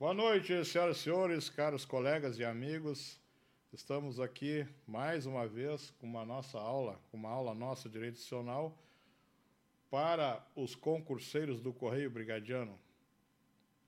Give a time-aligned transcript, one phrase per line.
[0.00, 3.20] Boa noite, senhoras e senhores, caros colegas e amigos.
[3.72, 8.78] Estamos aqui mais uma vez com uma nossa aula, uma aula nossa de direito institucional
[9.90, 12.78] para os concurseiros do Correio Brigadiano,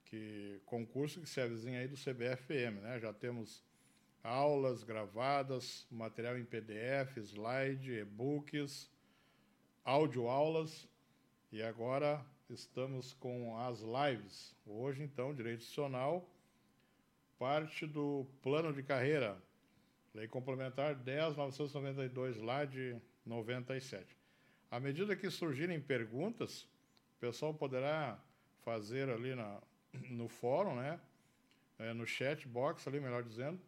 [0.05, 2.99] que concurso que se avizinha aí do CBFM, né?
[2.99, 3.63] Já temos
[4.21, 8.91] aulas gravadas, material em PDF, slide, e-books,
[9.85, 10.89] audioaulas
[11.53, 14.55] e agora estamos com as lives.
[14.67, 16.29] Hoje, então, direito institucional,
[17.39, 19.41] parte do plano de carreira,
[20.15, 24.17] lei complementar 10.992, lá de 97.
[24.71, 26.63] À medida que surgirem perguntas,
[27.17, 28.23] o pessoal poderá
[28.65, 29.61] fazer ali na,
[30.11, 31.01] no fórum, né?
[31.79, 33.59] É, no chat box ali, melhor dizendo,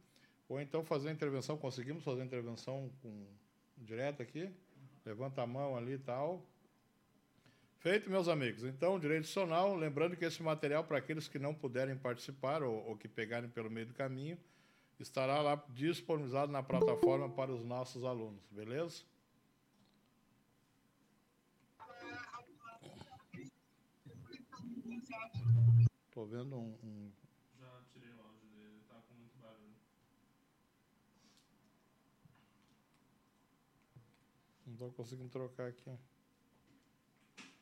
[0.48, 3.26] ou então fazer a intervenção, conseguimos fazer a intervenção com,
[3.78, 4.50] direto aqui,
[5.04, 6.46] levanta a mão ali e tal,
[7.82, 8.62] Feito, meus amigos.
[8.62, 12.96] Então, direito adicional, lembrando que esse material, para aqueles que não puderem participar ou, ou,
[12.96, 14.38] que pegarem pelo meio do caminho,
[15.00, 19.02] estará lá disponibilizado na plataforma para os nossos alunos, beleza?
[26.06, 27.10] Estou vendo um, um,
[27.58, 29.74] Já tirei o áudio dele, está com muito barulho.
[34.66, 35.90] Não estou conseguindo trocar aqui.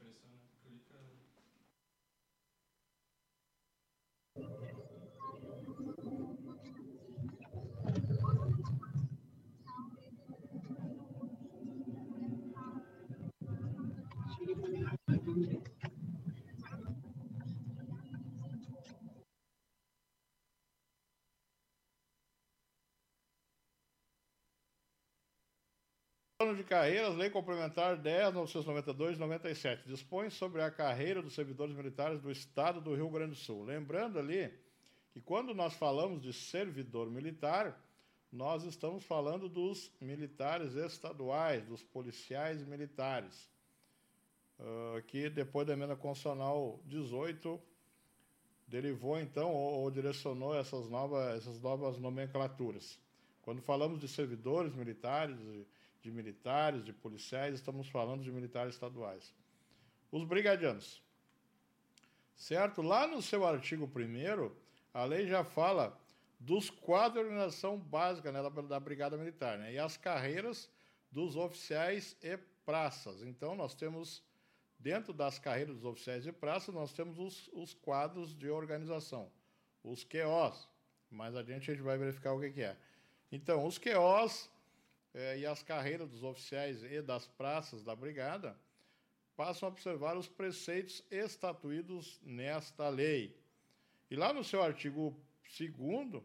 [0.00, 0.98] Pressiona, clica.
[26.50, 32.20] Plano de carreiras, Lei Complementar 10, 992, 97, dispõe sobre a carreira dos servidores militares
[32.20, 33.62] do Estado do Rio Grande do Sul.
[33.62, 34.52] Lembrando ali
[35.12, 37.80] que quando nós falamos de servidor militar,
[38.32, 43.48] nós estamos falando dos militares estaduais, dos policiais militares,
[44.58, 47.60] uh, que depois da emenda constitucional 18
[48.66, 52.98] derivou então ou direcionou essas novas, essas novas nomenclaturas.
[53.40, 55.38] Quando falamos de servidores militares,
[56.02, 59.34] de militares, de policiais, estamos falando de militares estaduais.
[60.10, 61.02] Os brigadianos.
[62.34, 62.80] Certo?
[62.82, 64.50] Lá no seu artigo 1
[64.92, 65.98] a lei já fala
[66.38, 70.70] dos quadros de organização básica né, da, da Brigada Militar, né, e as carreiras
[71.12, 73.22] dos oficiais e praças.
[73.22, 74.22] Então, nós temos,
[74.78, 79.30] dentro das carreiras dos oficiais e praças, nós temos os, os quadros de organização,
[79.84, 80.66] os QOs.
[81.10, 82.76] Mais adiante a gente vai verificar o que, que é.
[83.30, 84.48] Então, os QOs
[85.12, 88.56] é, e as carreiras dos oficiais e das praças da brigada
[89.36, 93.36] passam a observar os preceitos estatuídos nesta lei.
[94.10, 95.16] E lá no seu artigo
[95.58, 96.22] 2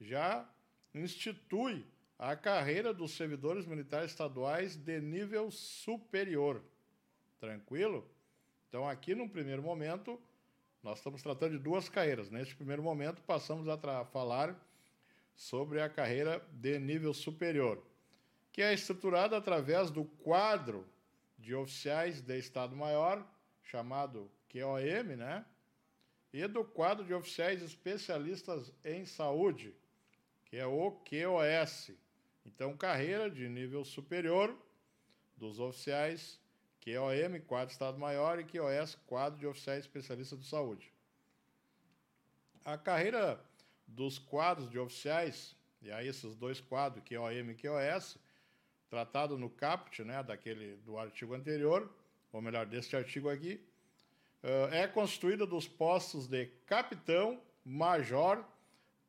[0.00, 0.48] já
[0.94, 1.86] institui
[2.18, 6.62] a carreira dos servidores militares estaduais de nível superior.
[7.38, 8.06] Tranquilo?
[8.68, 10.20] Então, aqui no primeiro momento,
[10.82, 12.30] nós estamos tratando de duas carreiras.
[12.30, 14.54] Neste primeiro momento, passamos a falar
[15.34, 17.82] sobre a carreira de nível superior
[18.52, 20.86] que é estruturada através do quadro
[21.38, 23.24] de oficiais de Estado-Maior,
[23.62, 25.44] chamado QOM, né?
[26.32, 29.74] E do quadro de oficiais especialistas em saúde,
[30.44, 31.92] que é o QOS.
[32.44, 34.56] Então, carreira de nível superior
[35.36, 36.40] dos oficiais
[36.80, 40.92] QOM, quadro Estado-Maior, e QOS, quadro de oficiais especialistas de saúde.
[42.64, 43.42] A carreira
[43.86, 48.18] dos quadros de oficiais, e aí esses dois quadros, QOM e QOS,
[48.90, 51.88] tratado no caput, né, daquele do artigo anterior,
[52.32, 53.64] ou melhor, deste artigo aqui,
[54.42, 58.44] uh, é constituída dos postos de capitão, major,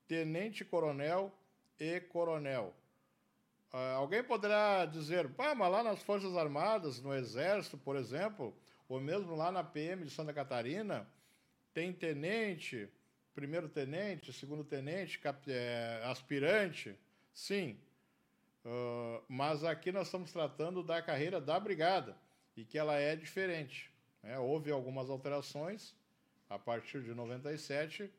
[0.07, 1.33] tenente-coronel
[1.79, 2.73] e coronel.
[3.73, 8.53] Uh, alguém poderá dizer, pá, mas lá nas Forças Armadas, no Exército, por exemplo,
[8.87, 11.07] ou mesmo lá na PM de Santa Catarina,
[11.73, 12.89] tem tenente,
[13.33, 16.95] primeiro tenente, segundo tenente, cap, é, aspirante.
[17.33, 17.79] Sim,
[18.63, 22.15] Uh, mas aqui nós estamos tratando da carreira da brigada
[22.55, 23.91] e que ela é diferente.
[24.21, 24.37] Né?
[24.37, 25.95] Houve algumas alterações
[26.49, 28.11] a partir de 97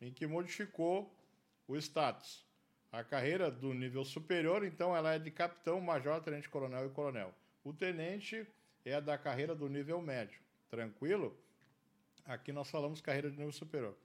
[0.00, 1.14] em que modificou
[1.66, 2.44] o status.
[2.90, 7.32] A carreira do nível superior, então, ela é de capitão, major, tenente, coronel e coronel.
[7.64, 8.46] O tenente
[8.84, 10.38] é da carreira do nível médio.
[10.70, 11.34] Tranquilo?
[12.26, 13.96] Aqui nós falamos carreira de nível superior.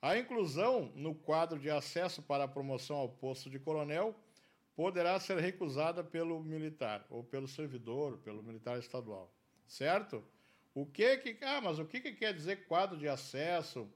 [0.00, 4.14] A inclusão no quadro de acesso para a promoção ao posto de coronel
[4.80, 9.30] poderá ser recusada pelo militar, ou pelo servidor, pelo militar estadual.
[9.68, 10.24] Certo?
[10.74, 11.36] O que que.
[11.44, 13.86] Ah, mas o que, que quer dizer quadro de acesso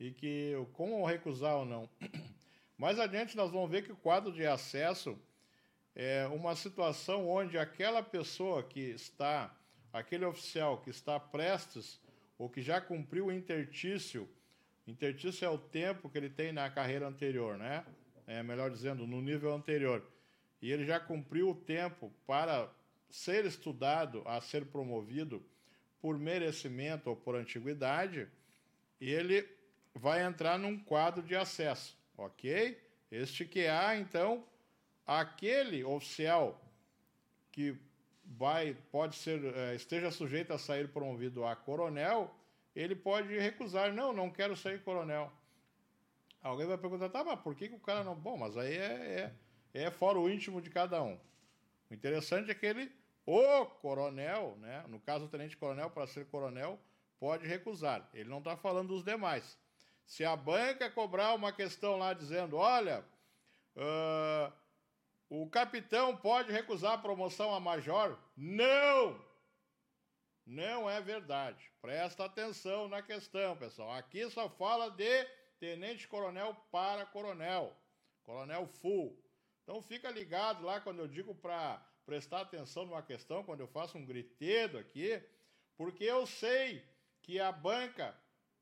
[0.00, 1.88] e que como recusar ou não.
[2.76, 5.16] Mais adiante nós vamos ver que o quadro de acesso
[5.94, 9.56] é uma situação onde aquela pessoa que está,
[9.92, 12.00] aquele oficial que está prestes
[12.36, 14.28] ou que já cumpriu o intertício,
[14.88, 17.86] intertício é o tempo que ele tem na carreira anterior, né?
[18.26, 20.15] É, melhor dizendo, no nível anterior.
[20.60, 22.70] E ele já cumpriu o tempo para
[23.10, 25.44] ser estudado, a ser promovido
[26.00, 28.28] por merecimento ou por antiguidade,
[29.00, 29.48] ele
[29.94, 32.78] vai entrar num quadro de acesso, ok?
[33.10, 34.44] Este que há, então,
[35.06, 36.60] aquele oficial
[37.50, 37.78] que
[38.24, 42.34] vai pode ser eh, esteja sujeito a sair promovido a coronel,
[42.74, 45.32] ele pode recusar, não, não quero sair coronel.
[46.42, 48.14] Alguém vai perguntar, tá, mas por que, que o cara não.
[48.14, 49.32] Bom, mas aí é, é,
[49.72, 51.18] é fora o íntimo de cada um.
[51.90, 52.92] O interessante é que ele,
[53.24, 56.78] o coronel, né, no caso o tenente-coronel, para ser coronel,
[57.18, 58.08] pode recusar.
[58.12, 59.58] Ele não está falando dos demais.
[60.06, 63.04] Se a banca cobrar uma questão lá dizendo, olha,
[63.76, 64.52] uh,
[65.28, 68.18] o capitão pode recusar a promoção a major?
[68.36, 69.24] Não!
[70.46, 71.72] Não é verdade.
[71.82, 73.92] Presta atenção na questão, pessoal.
[73.94, 75.24] Aqui só fala de
[75.58, 77.76] tenente-coronel para coronel,
[78.22, 79.20] coronel full.
[79.66, 83.98] Então fica ligado lá quando eu digo para prestar atenção numa questão, quando eu faço
[83.98, 85.20] um gritedo aqui,
[85.76, 86.84] porque eu sei
[87.20, 88.16] que a banca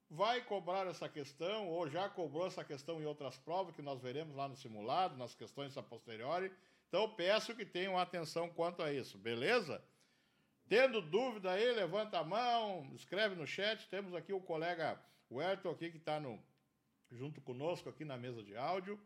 [0.08, 4.34] vai cobrar essa questão, ou já cobrou essa questão em outras provas, que nós veremos
[4.34, 6.50] lá no simulado, nas questões a posteriori.
[6.88, 9.84] Então, peço que tenham atenção quanto a isso, beleza?
[10.66, 13.86] Tendo dúvida aí, levanta a mão, escreve no chat.
[13.90, 14.98] Temos aqui o colega
[15.30, 16.18] Werton aqui que está
[17.10, 18.98] junto conosco aqui na mesa de áudio,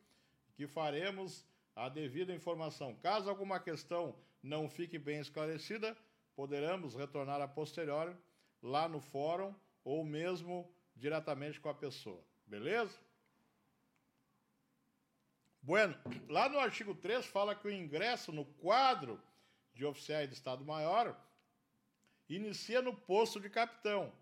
[0.54, 1.44] que faremos
[1.78, 2.96] a devida informação.
[2.96, 5.96] Caso alguma questão não fique bem esclarecida,
[6.34, 8.16] poderemos retornar a posteriori
[8.60, 9.54] lá no fórum
[9.84, 12.20] ou mesmo diretamente com a pessoa.
[12.44, 12.98] Beleza?
[15.62, 15.96] Bueno,
[16.28, 19.22] lá no artigo 3 fala que o ingresso no quadro
[19.72, 21.16] de oficiais de Estado-Maior
[22.28, 24.12] inicia no posto de capitão.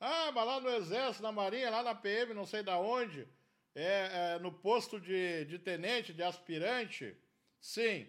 [0.00, 3.28] Ah, mas lá no Exército, na Marinha, lá na PM, não sei da onde,
[3.74, 7.16] é, é, no posto de, de tenente, de aspirante,
[7.60, 8.08] sim.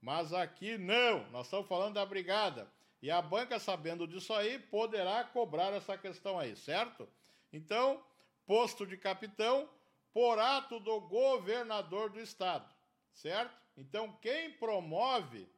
[0.00, 2.70] Mas aqui não, nós estamos falando da brigada.
[3.02, 7.08] E a banca, sabendo disso aí, poderá cobrar essa questão aí, certo?
[7.52, 8.02] Então,
[8.46, 9.68] posto de capitão
[10.12, 12.68] por ato do governador do estado,
[13.12, 13.54] certo?
[13.76, 15.48] Então, quem promove,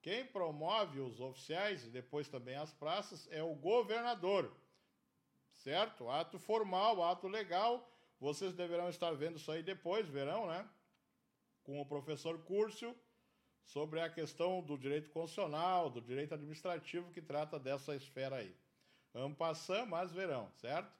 [0.00, 4.50] quem promove os oficiais e depois também as praças é o governador,
[5.52, 6.08] certo?
[6.08, 7.91] Ato formal, ato legal.
[8.22, 10.64] Vocês deverão estar vendo isso aí depois, verão, né?
[11.64, 12.96] Com o professor Cúrcio
[13.64, 18.54] sobre a questão do direito constitucional, do direito administrativo que trata dessa esfera aí.
[19.12, 20.96] Ampassam, mas verão, certo?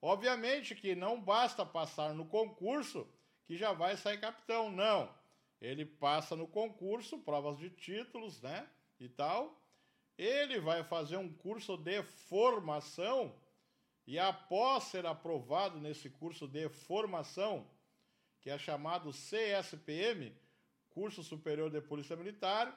[0.00, 3.04] Obviamente que não basta passar no concurso
[3.46, 5.12] que já vai sair capitão, não.
[5.60, 8.70] Ele passa no concurso, provas de títulos, né?
[9.00, 9.60] E tal.
[10.16, 13.34] Ele vai fazer um curso de formação
[14.06, 17.66] e após ser aprovado nesse curso de formação,
[18.40, 20.34] que é chamado CSPM,
[20.90, 22.76] Curso Superior de Polícia Militar,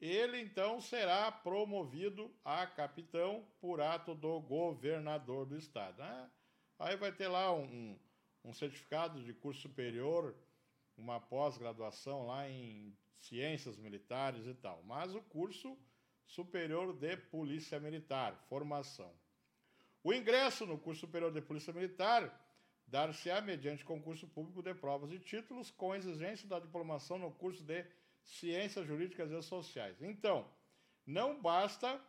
[0.00, 5.98] ele então será promovido a capitão por ato do governador do estado.
[5.98, 6.30] Né?
[6.78, 7.98] Aí vai ter lá um,
[8.44, 10.34] um certificado de curso superior,
[10.96, 14.82] uma pós-graduação lá em ciências militares e tal.
[14.82, 15.78] Mas o curso
[16.26, 19.12] superior de Polícia Militar, formação.
[20.02, 22.38] O ingresso no curso superior de Polícia Militar
[22.86, 27.84] dar-se-á mediante concurso público de provas e títulos, com exigência da diplomação no curso de
[28.22, 30.02] Ciências Jurídicas e Sociais.
[30.02, 30.46] Então,
[31.06, 32.00] não basta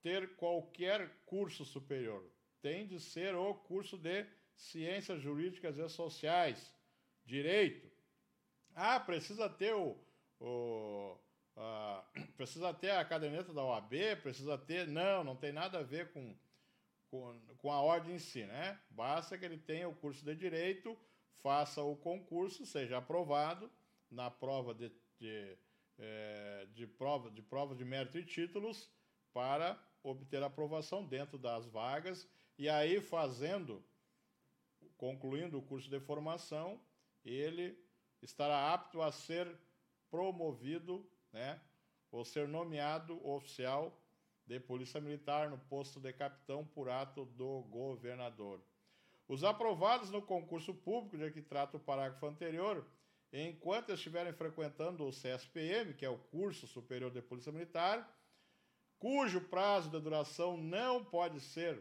[0.00, 2.24] ter qualquer curso superior
[2.60, 6.72] tem de ser o curso de Ciências Jurídicas e Sociais,
[7.24, 7.90] Direito.
[8.74, 9.96] Ah, precisa ter o,
[10.40, 11.16] o
[11.56, 12.04] a,
[12.36, 14.86] precisa ter a caderneta da OAB, precisa ter.
[14.86, 16.34] Não, não tem nada a ver com,
[17.10, 18.80] com, com a ordem em si, né?
[18.90, 20.96] Basta que ele tenha o curso de Direito,
[21.42, 23.70] faça o concurso, seja aprovado
[24.10, 25.56] na prova de, de,
[25.98, 28.90] é, de, prova, de prova de mérito e títulos
[29.32, 32.28] para obter aprovação dentro das vagas
[32.60, 33.82] e aí, fazendo,
[34.98, 36.78] concluindo o curso de formação,
[37.24, 37.74] ele
[38.20, 39.50] estará apto a ser
[40.10, 41.58] promovido, né,
[42.10, 43.98] ou ser nomeado oficial
[44.50, 48.60] de Polícia Militar no posto de capitão por ato do governador.
[49.28, 52.84] Os aprovados no concurso público, de que trata o parágrafo anterior,
[53.32, 58.12] enquanto estiverem frequentando o CSPM, que é o curso superior de Polícia Militar,
[58.98, 61.80] cujo prazo de duração não pode ser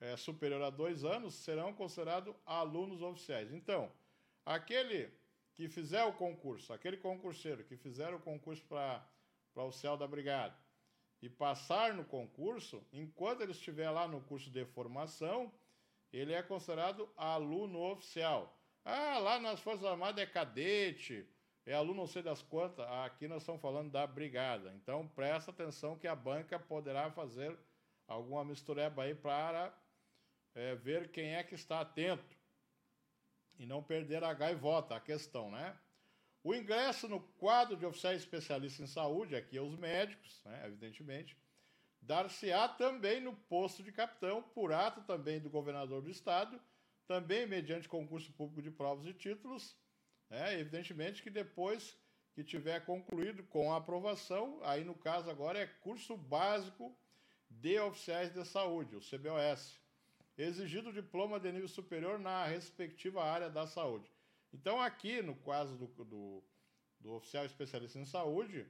[0.00, 3.52] é, superior a dois anos serão considerados alunos oficiais.
[3.52, 3.92] Então,
[4.46, 5.12] aquele
[5.52, 9.04] que fizer o concurso, aquele concurseiro que fizer o concurso para
[9.54, 10.56] oficial da brigada
[11.22, 15.52] e passar no concurso, enquanto ele estiver lá no curso de formação,
[16.12, 18.56] ele é considerado aluno oficial.
[18.84, 21.28] Ah, lá nas Forças Armadas é cadete,
[21.66, 22.86] é aluno não sei das quantas.
[23.04, 24.72] Aqui nós estamos falando da brigada.
[24.74, 27.56] Então presta atenção que a banca poderá fazer
[28.08, 29.72] alguma mistureba aí para
[30.54, 32.36] é, ver quem é que está atento
[33.58, 35.78] e não perder a gaivota, a questão, né?
[36.42, 41.36] O ingresso no quadro de oficiais especialistas em saúde, aqui é os médicos, né, evidentemente,
[42.00, 46.58] dar-se-á também no posto de capitão, por ato também do governador do estado,
[47.06, 49.76] também mediante concurso público de provas e títulos,
[50.30, 51.94] né, evidentemente que depois
[52.32, 56.96] que tiver concluído com a aprovação, aí no caso agora é curso básico
[57.50, 59.78] de oficiais de saúde, o CBOS,
[60.38, 64.10] exigido diploma de nível superior na respectiva área da saúde.
[64.52, 66.42] Então, aqui, no caso do, do,
[66.98, 68.66] do oficial especialista em saúde,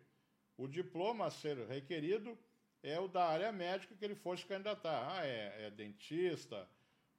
[0.57, 2.39] o diploma a ser requerido
[2.83, 5.09] é o da área médica que ele for se candidatar.
[5.11, 6.69] Ah, é, é dentista,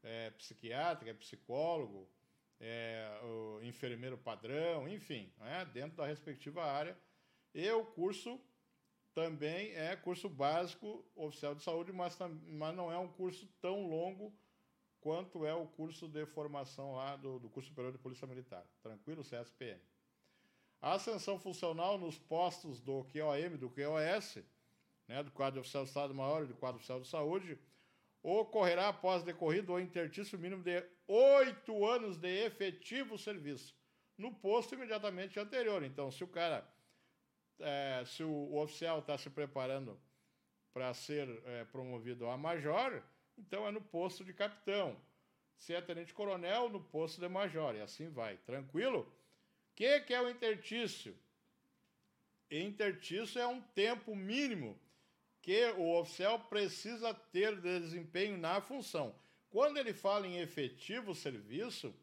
[0.03, 2.09] é psiquiatra, é psicólogo,
[2.59, 6.97] é o enfermeiro padrão, enfim, né, dentro da respectiva área.
[7.53, 8.39] E o curso
[9.13, 14.33] também é curso básico oficial de saúde, mas, mas não é um curso tão longo
[15.01, 18.63] quanto é o curso de formação lá do, do curso superior de Polícia Militar.
[18.81, 19.81] Tranquilo, CSPM.
[20.79, 24.43] A ascensão funcional nos postos do QOM, do QOS,
[25.07, 27.59] né, do quadro de oficial de Estado-Maior e do quadro oficial de saúde,
[28.23, 33.75] ocorrerá após decorrido o intertício mínimo de oito anos de efetivo serviço
[34.17, 35.83] no posto imediatamente anterior.
[35.83, 36.67] Então, se o cara,
[37.59, 39.99] é, se o, o oficial está se preparando
[40.73, 43.03] para ser é, promovido a major,
[43.41, 44.97] então é no posto de capitão.
[45.57, 47.75] Se é tenente-coronel, no posto de major.
[47.75, 48.37] E assim vai.
[48.37, 49.01] Tranquilo?
[49.01, 51.15] O que, que é o intertício?
[52.49, 54.79] Intertício é um tempo mínimo
[55.41, 59.15] que o oficial precisa ter de desempenho na função.
[59.49, 61.93] Quando ele fala em efetivo serviço,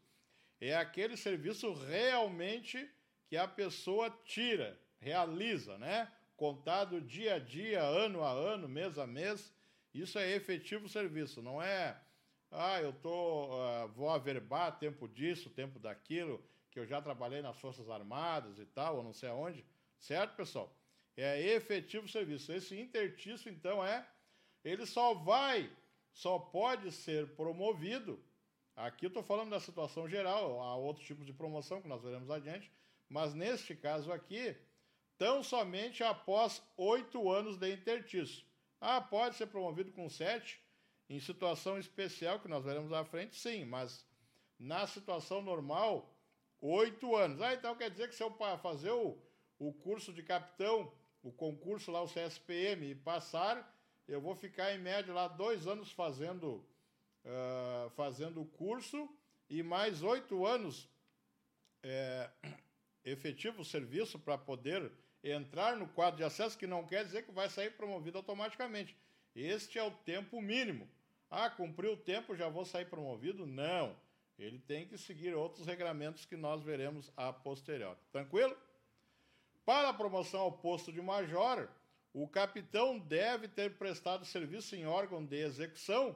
[0.59, 2.89] é aquele serviço realmente
[3.27, 6.11] que a pessoa tira, realiza, né?
[6.35, 9.53] Contado dia a dia, ano a ano, mês a mês.
[9.93, 11.99] Isso é efetivo serviço, não é,
[12.51, 17.59] ah, eu tô, uh, vou averbar tempo disso, tempo daquilo, que eu já trabalhei nas
[17.59, 19.63] Forças Armadas e tal, ou não sei aonde.
[19.99, 20.75] Certo, pessoal?
[21.15, 22.51] É efetivo serviço.
[22.51, 24.07] Esse intertício, então, é.
[24.63, 25.69] Ele só vai,
[26.11, 28.19] só pode ser promovido.
[28.75, 32.31] Aqui eu estou falando da situação geral, há outros tipos de promoção que nós veremos
[32.31, 32.71] adiante,
[33.09, 34.55] mas neste caso aqui,
[35.17, 38.45] tão somente após oito anos de intertício.
[38.79, 40.61] Ah, pode ser promovido com sete.
[41.09, 44.05] Em situação especial, que nós veremos à frente, sim, mas
[44.59, 46.13] na situação normal,
[46.61, 47.41] oito anos.
[47.41, 48.31] Ah, então quer dizer que se eu
[48.61, 49.17] fazer o,
[49.57, 50.91] o curso de capitão,
[51.23, 53.75] o concurso lá, o CSPM, e passar,
[54.07, 56.63] eu vou ficar em média lá dois anos fazendo,
[57.25, 59.09] uh, fazendo o curso
[59.49, 60.87] e mais oito anos
[61.81, 62.29] é,
[63.03, 64.91] efetivo serviço para poder
[65.23, 68.95] entrar no quadro de acesso, que não quer dizer que vai sair promovido automaticamente.
[69.35, 70.87] Este é o tempo mínimo.
[71.29, 73.45] Ah, cumpriu o tempo, já vou sair promovido?
[73.45, 73.95] Não.
[74.37, 77.97] Ele tem que seguir outros regramentos que nós veremos a posterior.
[78.11, 78.57] Tranquilo?
[79.65, 81.69] Para a promoção ao posto de major,
[82.13, 86.15] o capitão deve ter prestado serviço em órgão de execução.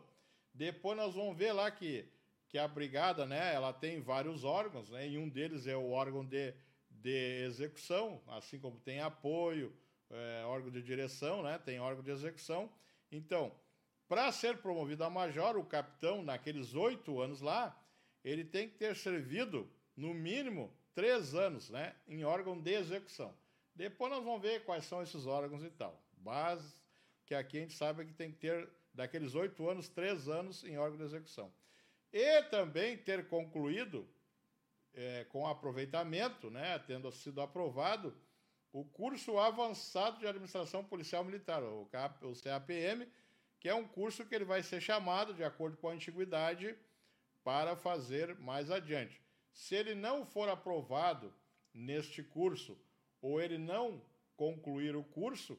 [0.53, 2.07] Depois nós vamos ver lá que,
[2.47, 6.25] que a brigada, né, ela tem vários órgãos, né, e um deles é o órgão
[6.25, 6.53] de
[7.03, 9.75] de execução, assim como tem apoio,
[10.09, 11.59] é, órgão de direção, né?
[11.59, 12.71] tem órgão de execução.
[13.11, 13.53] Então,
[14.07, 17.77] para ser promovido a major, o capitão, naqueles oito anos lá,
[18.23, 21.93] ele tem que ter servido, no mínimo, três anos né?
[22.07, 23.35] em órgão de execução.
[23.75, 26.01] Depois nós vamos ver quais são esses órgãos e tal.
[26.17, 26.73] Base,
[27.25, 30.77] que aqui a gente sabe que tem que ter, daqueles oito anos, três anos em
[30.77, 31.51] órgão de execução.
[32.13, 34.07] E também ter concluído
[34.93, 38.15] é, com aproveitamento, né, tendo sido aprovado,
[38.71, 43.07] o curso avançado de administração policial militar, o, CAP, o CAPM,
[43.59, 46.75] que é um curso que ele vai ser chamado, de acordo com a antiguidade,
[47.43, 49.21] para fazer mais adiante.
[49.51, 51.33] Se ele não for aprovado
[51.73, 52.77] neste curso,
[53.21, 54.01] ou ele não
[54.35, 55.57] concluir o curso,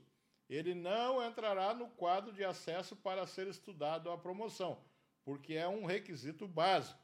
[0.49, 4.83] ele não entrará no quadro de acesso para ser estudado a promoção,
[5.25, 7.04] porque é um requisito básico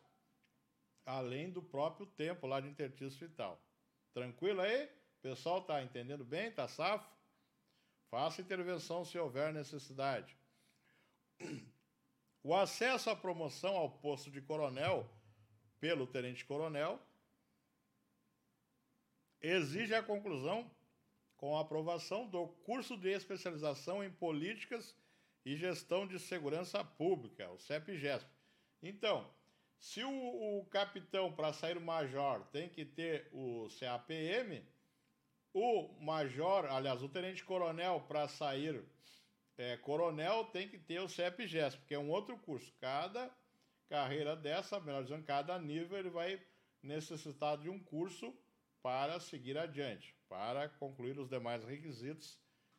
[1.11, 3.61] além do próprio tempo lá de intertício e tal.
[4.12, 4.85] Tranquilo aí?
[4.85, 6.49] O pessoal está entendendo bem?
[6.49, 7.09] Está safo?
[8.11, 10.37] Faça intervenção se houver necessidade.
[12.43, 15.09] O acesso à promoção ao posto de coronel
[15.79, 17.00] pelo tenente-coronel
[19.40, 20.71] exige a conclusão
[21.37, 24.95] com a aprovação do curso de especialização em políticas
[25.45, 28.29] e gestão de segurança pública, o CEP-GESP.
[28.83, 29.33] Então,
[29.81, 34.63] se o, o capitão, para sair o major, tem que ter o CAPM,
[35.55, 38.85] o major, aliás, o tenente-coronel, para sair
[39.57, 42.73] é, coronel, tem que ter o CEP-GESP, que é um outro curso.
[42.79, 43.31] Cada
[43.89, 46.41] carreira dessa, melhor dizendo, cada nível, ele vai
[46.83, 48.35] necessitar de um curso
[48.83, 52.39] para seguir adiante, para concluir os demais requisitos,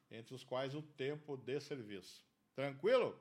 [0.09, 2.25] entre os quais o tempo de serviço.
[2.55, 3.19] Tranquilo?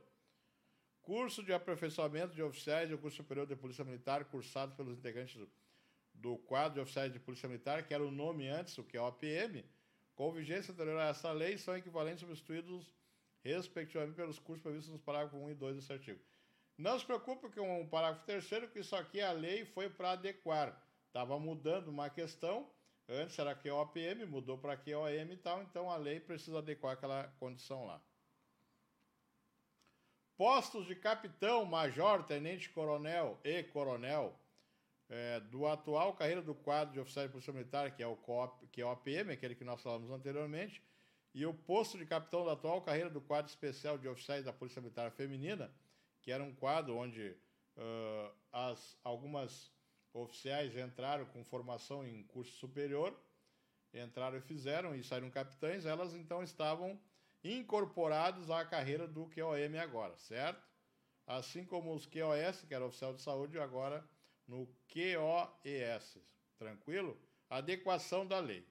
[1.11, 5.45] Curso de aperfeiçoamento de oficiais do curso superior de Polícia Militar, cursado pelos integrantes
[6.14, 9.00] do, quadro de oficiais de Polícia Militar, que era o nome antes, o que é
[9.00, 9.64] OPM,
[10.14, 12.95] com vigência anterior a essa lei, são equivalentes substituídos,
[13.43, 16.21] respectivamente, pelos cursos previstos nos parágrafos 1 e 2 desse artigo.
[16.79, 20.81] Não se preocupe com o parágrafo terceiro, que isso aqui a lei foi para adequar.
[21.09, 22.71] Estava mudando uma questão,
[23.09, 27.85] antes era QOPM, mudou para QOM e tal, então a lei precisa adequar aquela condição
[27.85, 28.00] lá.
[30.40, 34.35] Postos de capitão, major, tenente coronel e coronel
[35.11, 38.66] é, do atual carreira do quadro de oficial de polícia militar, que é o COP,
[38.68, 40.82] que é o APM, aquele que nós falamos anteriormente,
[41.35, 44.80] e o posto de capitão da atual carreira do quadro especial de oficiais da Polícia
[44.80, 45.70] Militar Feminina,
[46.23, 47.37] que era um quadro onde
[47.76, 49.70] uh, as, algumas
[50.14, 53.14] oficiais entraram com formação em curso superior,
[53.92, 56.99] entraram e fizeram e saíram capitães, elas então estavam
[57.42, 60.62] incorporados à carreira do QOM agora, certo?
[61.26, 64.04] Assim como os QOS, que era oficial de saúde, agora
[64.47, 66.18] no QOES.
[66.59, 67.16] Tranquilo?
[67.49, 68.66] Adequação da lei.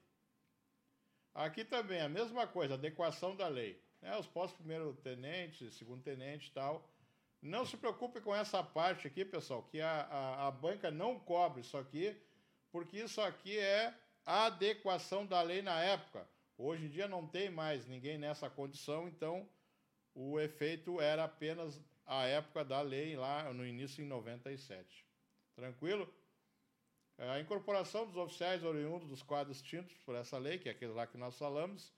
[1.33, 3.81] Aqui também a mesma coisa, adequação da lei.
[4.01, 4.15] Né?
[4.17, 6.87] Os postos primeiro tenente, segundo tenente e tal.
[7.41, 11.61] Não se preocupe com essa parte aqui, pessoal, que a, a, a banca não cobre
[11.61, 12.15] isso aqui,
[12.71, 13.93] porque isso aqui é
[14.25, 16.27] adequação da lei na época.
[16.61, 19.47] Hoje em dia não tem mais ninguém nessa condição, então
[20.13, 25.05] o efeito era apenas a época da lei lá no início em 97.
[25.55, 26.13] Tranquilo?
[27.17, 30.91] É, a incorporação dos oficiais oriundos dos quadros tintos por essa lei, que é aquele
[30.91, 31.93] lá que nós falamos,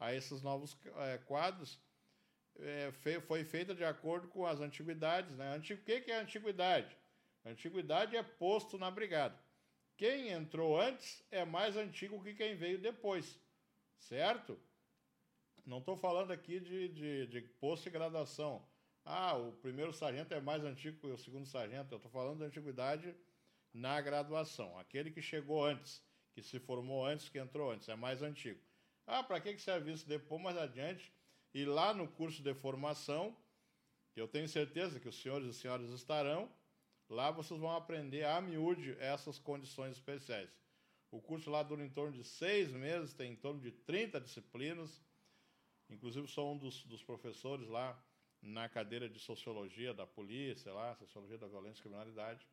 [0.00, 1.78] a esses novos é, quadros,
[2.58, 2.90] é,
[3.26, 5.36] foi feita de acordo com as antiguidades.
[5.36, 5.58] Né?
[5.58, 6.96] O que é antiguidade?
[7.44, 9.38] antiguidade é posto na brigada.
[9.94, 13.38] Quem entrou antes é mais antigo que quem veio depois.
[13.98, 14.58] Certo?
[15.64, 18.64] Não estou falando aqui de, de, de posto e graduação.
[19.04, 21.92] Ah, o primeiro sargento é mais antigo que o segundo sargento.
[21.92, 23.14] Eu estou falando da antiguidade
[23.72, 24.78] na graduação.
[24.78, 28.60] Aquele que chegou antes, que se formou antes, que entrou antes, é mais antigo.
[29.06, 31.12] Ah, para que serve isso depois, mais adiante?
[31.54, 33.36] E lá no curso de formação,
[34.12, 36.50] que eu tenho certeza que os senhores e senhoras estarão,
[37.08, 40.50] lá vocês vão aprender a miúde essas condições especiais.
[41.10, 45.02] O curso lá dura em torno de seis meses, tem em torno de 30 disciplinas.
[45.88, 48.00] Inclusive, sou um dos, dos professores lá
[48.42, 52.46] na cadeira de Sociologia da Polícia, lá, Sociologia da Violência e Criminalidade.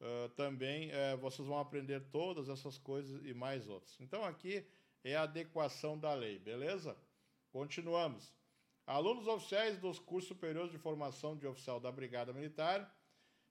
[0.00, 3.96] Uh, também uh, vocês vão aprender todas essas coisas e mais outras.
[4.00, 4.66] Então, aqui
[5.02, 6.96] é a adequação da lei, beleza?
[7.50, 8.34] Continuamos.
[8.86, 12.94] Alunos oficiais dos cursos superiores de formação de oficial da Brigada Militar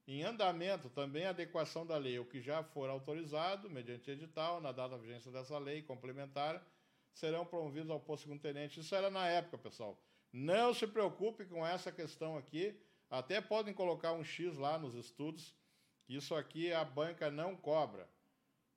[0.07, 4.71] em andamento também a adequação da lei, o que já for autorizado, mediante edital, na
[4.71, 6.63] data da vigência dessa lei complementar,
[7.13, 8.79] serão promovidos ao posto segundo-tenente.
[8.79, 9.99] Isso era na época, pessoal.
[10.31, 12.79] Não se preocupe com essa questão aqui.
[13.09, 15.55] Até podem colocar um X lá nos estudos,
[16.07, 18.07] isso aqui a banca não cobra.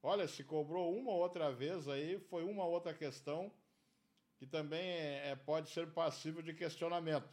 [0.03, 3.53] Olha, se cobrou uma ou outra vez aí, foi uma ou outra questão
[4.38, 7.29] que também é pode ser passível de questionamento,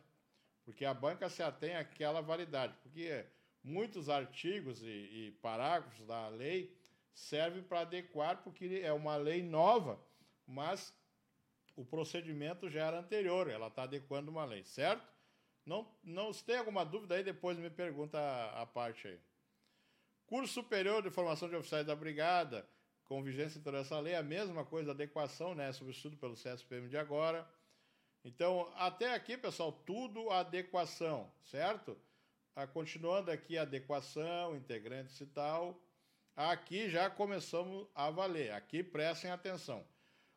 [0.64, 2.76] porque a banca se atém àquela validade.
[2.82, 3.26] Porque
[3.66, 6.72] muitos artigos e, e parágrafos da lei
[7.14, 10.00] servem para adequar, porque é uma lei nova,
[10.46, 10.94] mas
[11.76, 15.12] o procedimento já era anterior, ela está adequando uma lei, certo?
[15.66, 19.20] Não, não, se tem alguma dúvida aí, depois me pergunta a, a parte aí.
[20.28, 22.70] Curso Superior de Formação de Oficiais da Brigada,
[23.06, 27.48] com vigência toda essa lei, a mesma coisa, adequação, né, substituído pelo CSPM de agora.
[28.24, 31.98] Então, até aqui, pessoal, tudo adequação, certo?
[32.72, 35.78] Continuando aqui a adequação, integrantes e tal,
[36.34, 38.54] aqui já começamos a valer.
[38.54, 39.86] Aqui prestem atenção.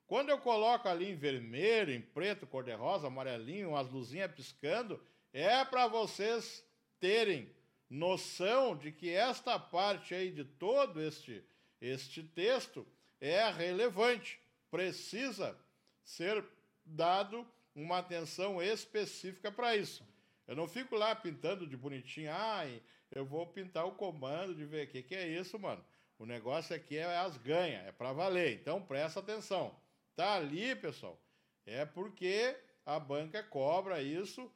[0.05, 5.01] Quando eu coloco ali em vermelho, em preto, cor-de-rosa, amarelinho, as luzinhas piscando,
[5.33, 6.65] é para vocês
[6.99, 7.55] terem
[7.89, 11.45] noção de que esta parte aí de todo este,
[11.81, 12.85] este texto
[13.21, 15.57] é relevante, precisa
[16.03, 16.45] ser
[16.85, 20.05] dado uma atenção específica para isso.
[20.49, 22.83] Eu não fico lá pintando de bonitinho, ai,
[23.13, 25.85] eu vou pintar o comando de ver o que, que é isso, mano.
[26.19, 28.59] O negócio aqui é as ganhas, é para valer.
[28.59, 29.79] Então presta atenção.
[30.17, 31.21] Tá ali, pessoal,
[31.67, 34.51] é porque a banca cobra isso,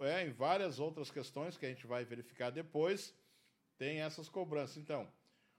[0.00, 3.12] é, em várias outras questões que a gente vai verificar depois,
[3.76, 4.76] tem essas cobranças.
[4.76, 5.12] Então,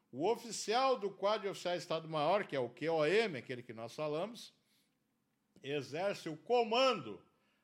[0.09, 4.53] o oficial do quadro de Estado-Maior, que é o QOM, aquele que nós falamos,
[5.61, 7.21] exerce o comando,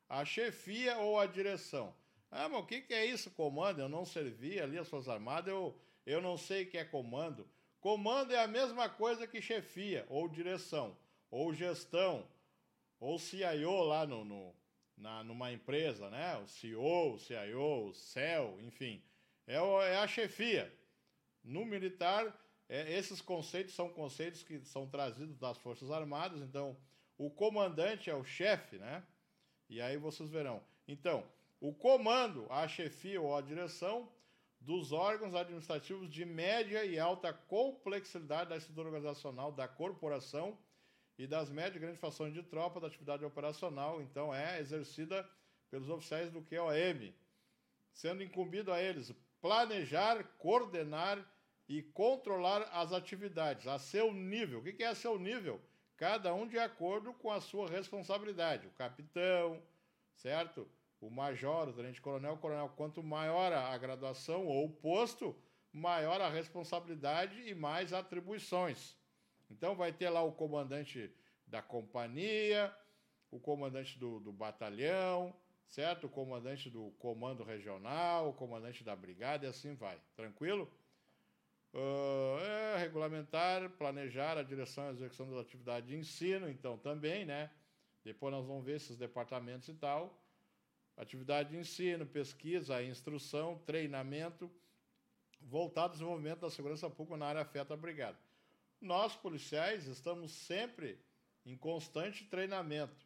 [0.10, 1.96] a chefia ou a direção.
[2.32, 3.82] Ah, mas o que, que é isso, comando?
[3.82, 7.46] Eu não servi ali as Forças Armadas, eu, eu não sei o que é comando.
[7.82, 10.98] Comando é a mesma coisa que chefia, ou direção,
[11.30, 12.26] ou gestão,
[13.00, 14.56] ou CIO lá no, no,
[14.96, 16.38] na, numa empresa, né?
[16.38, 19.04] O CEO, o CIO, o CEL, enfim.
[19.46, 20.74] É, é a chefia.
[21.44, 22.34] No militar,
[22.70, 26.78] é, esses conceitos são conceitos que são trazidos das Forças Armadas, então
[27.18, 29.04] o comandante é o chefe, né?
[29.68, 30.64] E aí vocês verão.
[30.88, 31.26] Então,
[31.62, 34.12] o comando, a chefia ou a direção
[34.60, 40.58] dos órgãos administrativos de média e alta complexidade da estrutura organizacional da corporação
[41.20, 45.28] e das médias e grandes fações de tropa da atividade operacional, então é exercida
[45.70, 47.14] pelos oficiais do QOM,
[47.94, 51.24] sendo incumbido a eles planejar, coordenar
[51.70, 54.60] e controlar as atividades a seu nível.
[54.60, 55.62] O que é a seu nível?
[55.96, 58.66] Cada um de acordo com a sua responsabilidade.
[58.66, 59.62] O capitão,
[60.16, 60.68] certo?
[61.02, 62.70] O major, o tenente-coronel, o coronel.
[62.78, 65.36] Quanto maior a graduação ou o posto,
[65.74, 68.96] maior a responsabilidade e mais atribuições.
[69.50, 71.12] Então vai ter lá o comandante
[71.48, 72.74] da companhia,
[73.32, 75.34] o comandante do, do batalhão,
[75.68, 76.06] certo?
[76.06, 80.00] O comandante do comando regional, o comandante da brigada e assim vai.
[80.16, 80.72] Tranquilo?
[81.74, 87.50] Uh, é, regulamentar, planejar a direção e execução das atividades de ensino, então também, né?
[88.04, 90.21] Depois nós vamos ver esses departamentos e tal.
[91.02, 94.52] Atividade de ensino, pesquisa, instrução, treinamento,
[95.42, 98.20] voltado ao desenvolvimento da segurança pública na área afeta a brigada.
[98.80, 101.00] Nós, policiais, estamos sempre
[101.44, 103.04] em constante treinamento,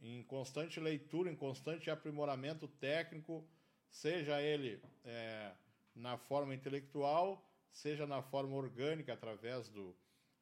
[0.00, 3.44] em constante leitura, em constante aprimoramento técnico,
[3.88, 5.50] seja ele é,
[5.96, 9.96] na forma intelectual, seja na forma orgânica, através do,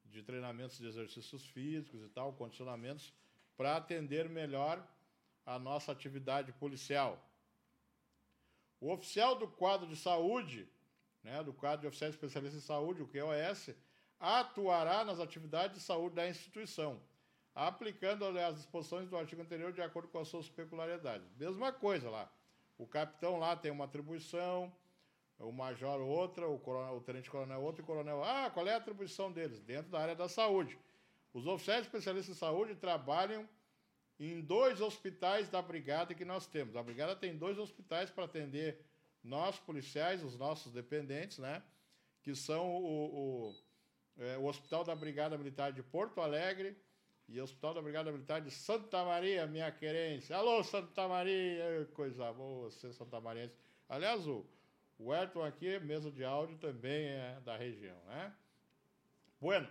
[0.05, 3.14] de treinamentos de exercícios físicos e tal, condicionamentos,
[3.57, 4.87] para atender melhor
[5.46, 7.24] a nossa atividade policial.
[8.80, 10.68] O oficial do quadro de saúde,
[11.22, 13.74] né, do quadro de oficiais especialistas em saúde, o QOS,
[14.18, 17.00] atuará nas atividades de saúde da instituição,
[17.54, 21.26] aplicando as disposições do artigo anterior de acordo com as suas peculiaridades.
[21.37, 22.30] Mesma coisa lá.
[22.76, 24.74] O capitão lá tem uma atribuição,
[25.38, 28.22] o major outra, o, coronel, o tenente-coronel outra e o coronel.
[28.24, 29.61] Ah, qual é a atribuição deles?
[29.61, 30.78] Dentro da área da saúde.
[31.32, 33.48] Os oficiais especialistas em saúde trabalham
[34.18, 36.76] em dois hospitais da brigada que nós temos.
[36.76, 38.85] A brigada tem dois hospitais para atender
[39.22, 41.62] nós, policiais, os nossos dependentes, né?
[42.22, 43.55] Que são o, o
[44.18, 46.76] é, o Hospital da Brigada Militar de Porto Alegre
[47.29, 50.37] e o Hospital da Brigada Militar de Santa Maria, minha querência.
[50.37, 51.87] Alô, Santa Maria!
[51.92, 53.52] Coisa boa, você, Santa Maria.
[53.88, 54.46] Aliás, o,
[54.98, 58.33] o aqui, mesa de áudio, também é da região, né?
[59.40, 59.68] Bueno,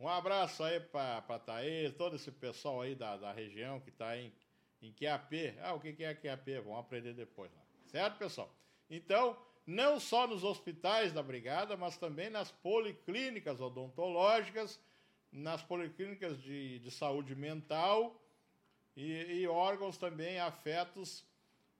[0.00, 4.32] um abraço aí para Thaís, todo esse pessoal aí da, da região que está em,
[4.80, 5.54] em QAP.
[5.62, 6.58] Ah, o que é QAP?
[6.64, 7.60] Vamos aprender depois lá.
[7.86, 8.50] Certo, pessoal?
[8.88, 9.36] Então,
[9.66, 14.80] não só nos hospitais da brigada, mas também nas policlínicas odontológicas,
[15.30, 18.18] nas policlínicas de, de saúde mental
[18.96, 21.24] e, e órgãos também afetos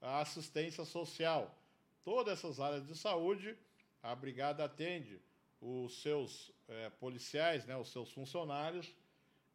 [0.01, 1.59] à assistência social.
[2.05, 3.57] Todas essas áreas de saúde,
[4.03, 5.21] a brigada atende
[5.61, 8.95] os seus é, policiais, né, os seus funcionários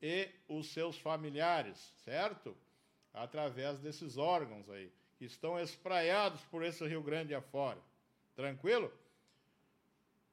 [0.01, 2.55] e os seus familiares, certo?
[3.13, 7.79] Através desses órgãos aí, que estão espraiados por esse Rio Grande afora.
[8.35, 8.91] Tranquilo?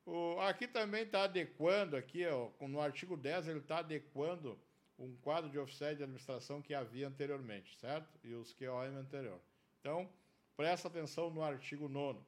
[0.05, 4.59] O, aqui também está adequando, aqui, ó, no artigo 10, ele está adequando
[4.99, 8.09] um quadro de oficiais de administração que havia anteriormente, certo?
[8.25, 9.41] E os QOM anterior.
[9.81, 10.09] Então,
[10.57, 12.19] presta atenção no artigo 9.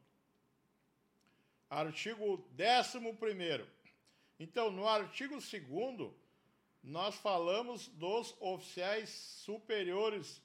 [1.74, 3.64] Artigo 11.
[4.38, 6.12] Então, no artigo 2,
[6.84, 10.40] nós falamos dos oficiais superiores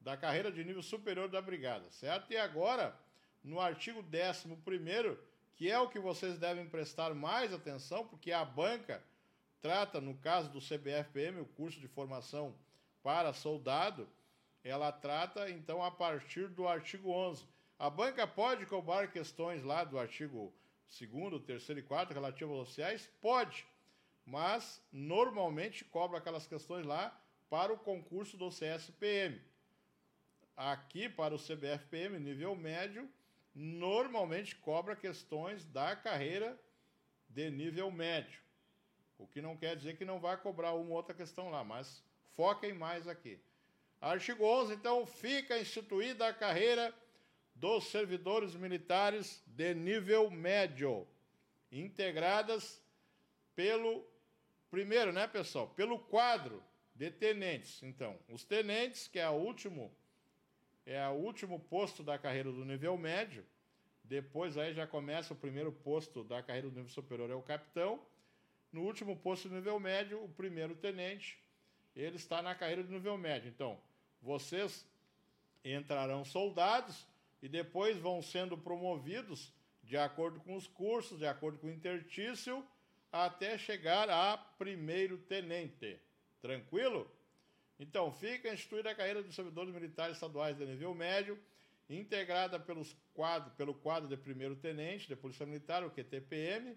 [0.00, 2.32] da carreira de nível superior da brigada, certo?
[2.32, 2.96] E agora
[3.42, 5.18] no artigo 11,
[5.56, 9.02] que é o que vocês devem prestar mais atenção, porque a banca
[9.60, 12.54] trata, no caso do CBFPM, o curso de formação
[13.02, 14.08] para soldado,
[14.62, 17.44] ela trata então a partir do artigo 11.
[17.78, 20.52] A banca pode cobrar questões lá do artigo
[21.00, 23.10] 2, 3 e 4 relativos aos sociais?
[23.20, 23.66] Pode,
[24.24, 29.40] mas normalmente cobra aquelas questões lá para o concurso do CSPM.
[30.56, 33.10] aqui para o CBFPM, nível médio,
[33.54, 36.58] normalmente cobra questões da carreira
[37.28, 38.40] de nível médio.
[39.18, 42.02] O que não quer dizer que não vai cobrar uma ou outra questão lá, mas
[42.32, 43.40] foquem mais aqui.
[44.00, 46.94] Artigo 11, então, fica instituída a carreira
[47.64, 51.08] dos servidores militares de nível médio,
[51.72, 52.78] integradas
[53.56, 54.06] pelo
[54.70, 55.68] primeiro, né, pessoal?
[55.68, 56.62] Pelo quadro
[56.94, 57.82] de tenentes.
[57.82, 59.90] Então, os tenentes, que é o último
[60.84, 63.42] é o último posto da carreira do nível médio.
[64.04, 67.98] Depois aí já começa o primeiro posto da carreira do nível superior é o capitão.
[68.70, 71.38] No último posto do nível médio, o primeiro tenente,
[71.96, 73.48] ele está na carreira do nível médio.
[73.48, 73.80] Então,
[74.20, 74.86] vocês
[75.64, 77.13] entrarão soldados
[77.44, 79.52] e depois vão sendo promovidos
[79.82, 82.66] de acordo com os cursos, de acordo com o intertício,
[83.12, 86.00] até chegar a primeiro tenente.
[86.40, 87.06] Tranquilo?
[87.78, 91.38] Então, fica instituída a carreira dos servidores militares estaduais de nível médio,
[91.86, 96.74] integrada pelos quadro, pelo quadro de primeiro tenente de Polícia Militar, o QTPM,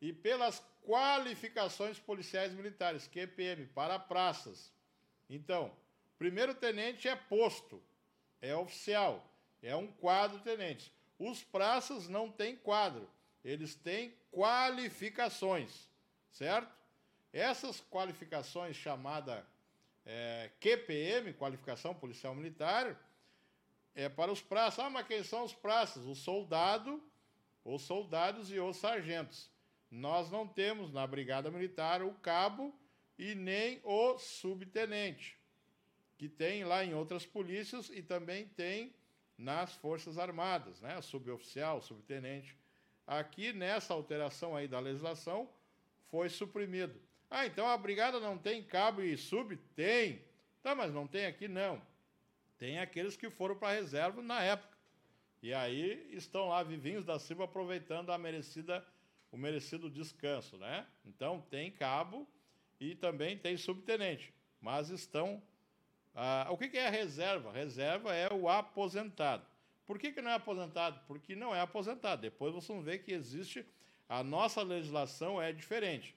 [0.00, 4.72] e pelas qualificações policiais militares, QPM, para praças.
[5.30, 5.72] Então,
[6.18, 7.80] primeiro tenente é posto,
[8.42, 9.30] é oficial,
[9.64, 10.92] é um quadro tenente.
[11.18, 13.08] Os praças não têm quadro,
[13.44, 15.88] eles têm qualificações,
[16.30, 16.72] certo?
[17.32, 19.46] Essas qualificações chamada
[20.04, 22.96] é, QPM, qualificação policial militar,
[23.94, 24.84] é para os praças.
[24.84, 26.04] Ah, mas quem são os praças?
[26.04, 27.02] O soldado,
[27.64, 29.50] os soldados e os sargentos.
[29.90, 32.74] Nós não temos na Brigada Militar o cabo
[33.16, 35.38] e nem o subtenente,
[36.18, 38.92] que tem lá em outras polícias e também tem
[39.36, 41.00] nas Forças Armadas, né?
[41.00, 42.56] Suboficial, subtenente.
[43.06, 45.48] Aqui, nessa alteração aí da legislação,
[46.10, 47.00] foi suprimido.
[47.30, 49.56] Ah, então a brigada não tem cabo e sub?
[49.74, 50.22] Tem.
[50.62, 51.82] Tá, mas não tem aqui, não.
[52.58, 54.74] Tem aqueles que foram para a reserva na época.
[55.42, 58.82] E aí estão lá vivinhos da Silva aproveitando a merecida,
[59.30, 60.86] o merecido descanso, né?
[61.04, 62.26] Então tem cabo
[62.80, 65.42] e também tem subtenente, mas estão.
[66.14, 67.50] Ah, o que, que é a reserva?
[67.50, 69.44] Reserva é o aposentado.
[69.86, 71.00] Por que, que não é aposentado?
[71.06, 72.22] Porque não é aposentado.
[72.22, 73.66] Depois vocês vão ver que existe.
[74.08, 76.14] A nossa legislação é diferente.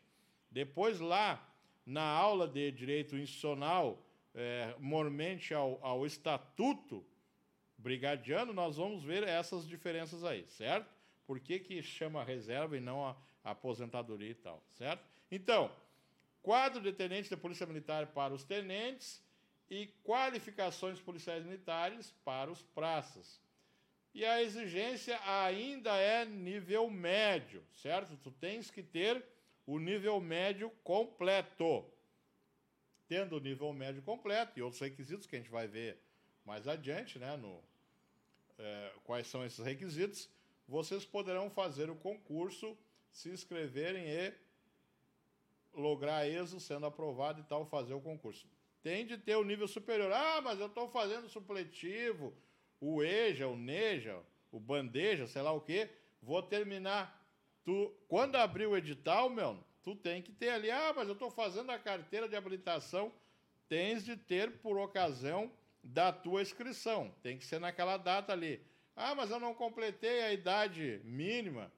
[0.51, 1.43] Depois, lá
[1.85, 4.01] na aula de direito institucional,
[4.35, 7.03] é, mormente ao, ao estatuto
[7.77, 10.93] brigadiano, nós vamos ver essas diferenças aí, certo?
[11.25, 15.03] Por que, que chama reserva e não a, a aposentadoria e tal, certo?
[15.31, 15.71] Então,
[16.41, 19.21] quadro de tenente da Polícia Militar para os tenentes
[19.69, 23.41] e qualificações policiais militares para os praças.
[24.13, 28.17] E a exigência ainda é nível médio, certo?
[28.17, 29.23] Tu tens que ter
[29.65, 31.85] o nível médio completo.
[33.07, 36.01] Tendo o nível médio completo e outros requisitos que a gente vai ver
[36.45, 37.61] mais adiante, né, no,
[38.57, 40.29] é, quais são esses requisitos,
[40.67, 42.77] vocês poderão fazer o concurso,
[43.11, 44.33] se inscreverem e
[45.73, 48.47] lograr êxito sendo aprovado e tal, fazer o concurso.
[48.87, 50.13] Tem de ter o nível superior.
[50.13, 52.33] Ah, mas eu estou fazendo supletivo,
[52.79, 54.17] o EJA, o NEJA,
[54.49, 55.89] o bandeja, sei lá o quê.
[56.21, 57.17] Vou terminar
[57.65, 61.29] Tu, quando abrir o edital, meu, tu tem que ter ali, ah, mas eu estou
[61.29, 63.11] fazendo a carteira de habilitação,
[63.67, 65.51] tens de ter por ocasião
[65.83, 67.13] da tua inscrição.
[67.21, 68.65] Tem que ser naquela data ali.
[68.95, 71.69] Ah, mas eu não completei a idade mínima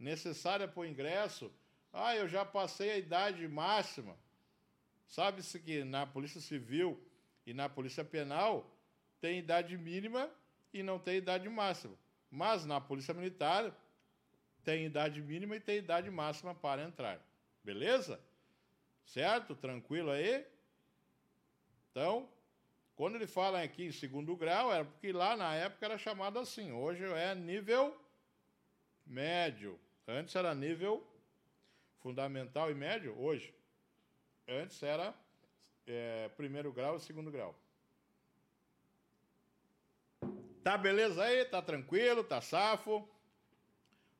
[0.00, 1.48] necessária para o ingresso.
[1.92, 4.16] Ah, eu já passei a idade máxima.
[5.06, 7.00] Sabe-se que na Polícia Civil
[7.46, 8.70] e na Polícia Penal
[9.20, 10.30] tem idade mínima
[10.72, 11.96] e não tem idade máxima.
[12.30, 13.74] Mas na Polícia Militar
[14.64, 17.20] tem idade mínima e tem idade máxima para entrar.
[17.62, 18.20] Beleza?
[19.04, 19.54] Certo?
[19.54, 20.44] Tranquilo aí?
[21.90, 22.28] Então,
[22.96, 26.72] quando ele fala aqui em segundo grau, era porque lá na época era chamado assim.
[26.72, 27.96] Hoje é nível
[29.06, 29.78] médio.
[30.06, 31.06] Antes era nível
[32.00, 33.54] fundamental e médio, hoje.
[34.48, 35.14] Antes era
[35.86, 37.54] é, primeiro grau e segundo grau.
[40.62, 41.44] Tá beleza aí?
[41.44, 42.24] Tá tranquilo?
[42.24, 43.08] Tá safo?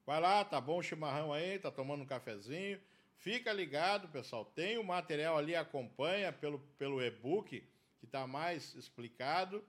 [0.04, 2.80] Vai lá, tá bom o chimarrão aí, tá tomando um cafezinho.
[3.16, 4.44] Fica ligado, pessoal.
[4.44, 7.60] Tem o material ali, acompanha pelo, pelo e-book,
[7.98, 9.64] que está mais explicado.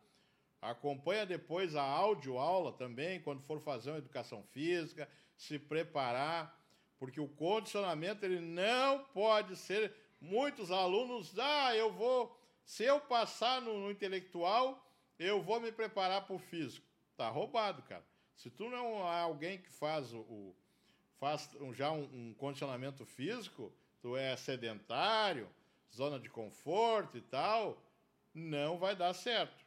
[0.62, 6.60] Acompanha depois a áudio aula também, quando for fazer uma educação física, se preparar,
[7.00, 9.94] porque o condicionamento ele não pode ser.
[10.20, 14.84] Muitos alunos, ah, eu vou, se eu passar no, no intelectual,
[15.20, 16.86] eu vou me preparar para o físico.
[17.16, 18.04] Tá roubado, cara.
[18.36, 20.56] Se tu não é alguém que faz o, o
[21.20, 25.50] faz já um, um, condicionamento físico, tu é sedentário,
[25.94, 27.82] zona de conforto e tal,
[28.34, 29.66] não vai dar certo.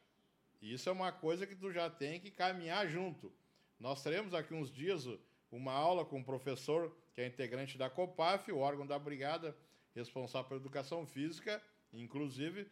[0.61, 3.31] Isso é uma coisa que tu já tem que caminhar junto.
[3.79, 5.05] Nós teremos aqui uns dias
[5.51, 9.57] uma aula com um professor que é integrante da COPAF, o órgão da brigada
[9.95, 11.61] responsável pela educação física,
[11.93, 12.67] inclusive,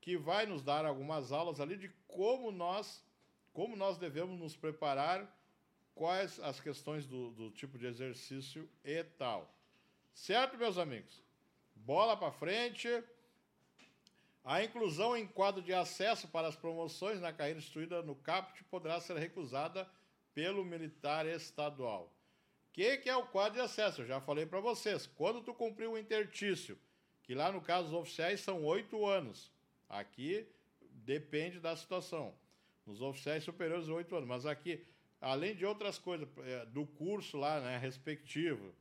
[0.00, 3.04] que vai nos dar algumas aulas ali de como nós,
[3.52, 5.34] como nós devemos nos preparar,
[5.94, 9.52] quais as questões do, do tipo de exercício e tal.
[10.14, 11.22] Certo, meus amigos?
[11.74, 12.88] Bola para frente.
[14.44, 19.00] A inclusão em quadro de acesso para as promoções na carreira instruída no CAPT poderá
[19.00, 19.88] ser recusada
[20.32, 22.15] pelo militar estadual.
[22.76, 24.02] Que, que é o quadro de acesso?
[24.02, 25.06] Eu já falei para vocês.
[25.06, 26.78] Quando tu cumpriu o intertício,
[27.22, 29.50] que lá no caso os oficiais são oito anos,
[29.88, 30.46] aqui
[30.92, 32.34] depende da situação.
[32.84, 34.28] Nos oficiais superiores, oito anos.
[34.28, 34.84] Mas aqui,
[35.22, 38.74] além de outras coisas, é, do curso lá, né, respectivo,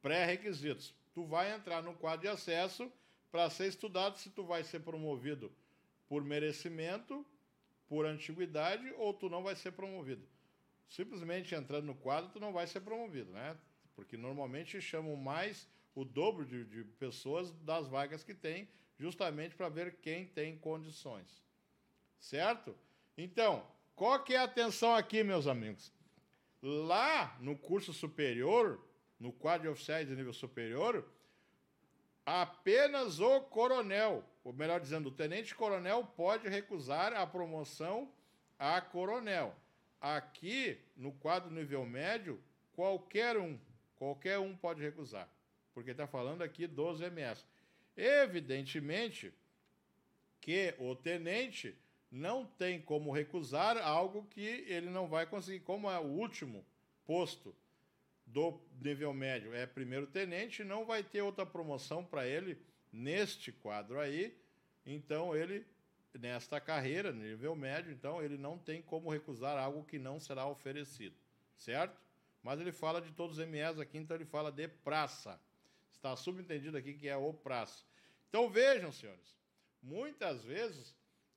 [0.00, 2.90] pré-requisitos, tu vai entrar no quadro de acesso
[3.30, 5.52] para ser estudado se tu vai ser promovido
[6.08, 7.22] por merecimento,
[7.86, 10.26] por antiguidade ou tu não vai ser promovido.
[10.88, 13.56] Simplesmente entrando no quadro, tu não vai ser promovido, né?
[13.94, 18.68] Porque normalmente chamam mais o dobro de, de pessoas das vagas que tem,
[18.98, 21.42] justamente para ver quem tem condições.
[22.18, 22.76] Certo?
[23.16, 25.92] Então, qual que é a atenção aqui, meus amigos?
[26.62, 28.80] Lá no curso superior,
[29.18, 31.06] no quadro de oficiais de nível superior,
[32.24, 38.12] apenas o coronel, ou melhor dizendo, o tenente-coronel pode recusar a promoção
[38.58, 39.54] a coronel.
[40.00, 42.40] Aqui, no quadro nível médio,
[42.72, 43.58] qualquer um,
[43.96, 45.28] qualquer um pode recusar,
[45.72, 47.44] porque está falando aqui dos MS.
[47.96, 49.32] Evidentemente
[50.40, 51.74] que o tenente
[52.10, 56.64] não tem como recusar algo que ele não vai conseguir, como é o último
[57.04, 57.54] posto
[58.26, 62.58] do nível médio é primeiro tenente, não vai ter outra promoção para ele
[62.92, 64.36] neste quadro aí.
[64.84, 65.64] Então ele
[66.18, 71.16] nesta carreira, nível médio, então ele não tem como recusar algo que não será oferecido,
[71.56, 72.00] certo?
[72.42, 75.40] Mas ele fala de todos os MEs aqui, então ele fala de praça.
[75.90, 77.84] Está subentendido aqui que é o praça.
[78.28, 79.36] Então vejam, senhores,
[79.82, 80.94] muitas vezes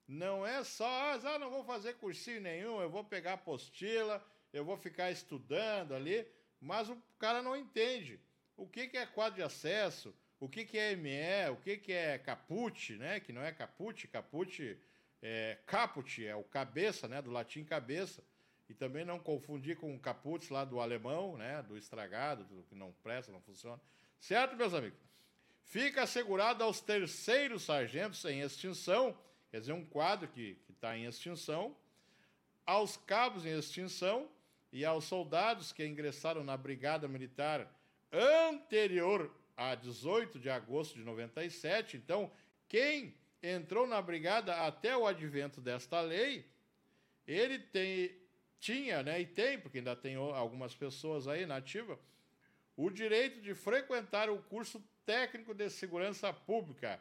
[0.07, 4.77] não é só, ah, não vou fazer cursinho nenhum, eu vou pegar apostila, eu vou
[4.77, 6.27] ficar estudando ali.
[6.59, 8.19] Mas o cara não entende
[8.57, 11.91] o que, que é quadro de acesso, o que, que é ME, o que, que
[11.91, 13.19] é caput, né?
[13.19, 14.77] Que não é caput, caput
[15.21, 17.21] é caput, é o cabeça, né?
[17.21, 18.23] Do latim cabeça.
[18.69, 21.61] E também não confundir com caput lá do alemão, né?
[21.63, 23.81] Do estragado, do que não presta, não funciona.
[24.19, 24.99] Certo, meus amigos?
[25.65, 29.17] Fica assegurado aos terceiros sargentos em extinção,
[29.51, 31.75] quer dizer, um quadro que está em extinção,
[32.65, 34.27] aos cabos em extinção
[34.71, 37.67] e aos soldados que ingressaram na Brigada Militar
[38.11, 41.97] anterior a 18 de agosto de 97.
[41.97, 42.31] Então,
[42.69, 46.45] quem entrou na brigada até o advento desta lei,
[47.27, 48.15] ele tem,
[48.57, 51.99] tinha, né, e tem, porque ainda tem algumas pessoas aí na ativa,
[52.77, 56.97] o direito de frequentar o curso técnico de segurança pública,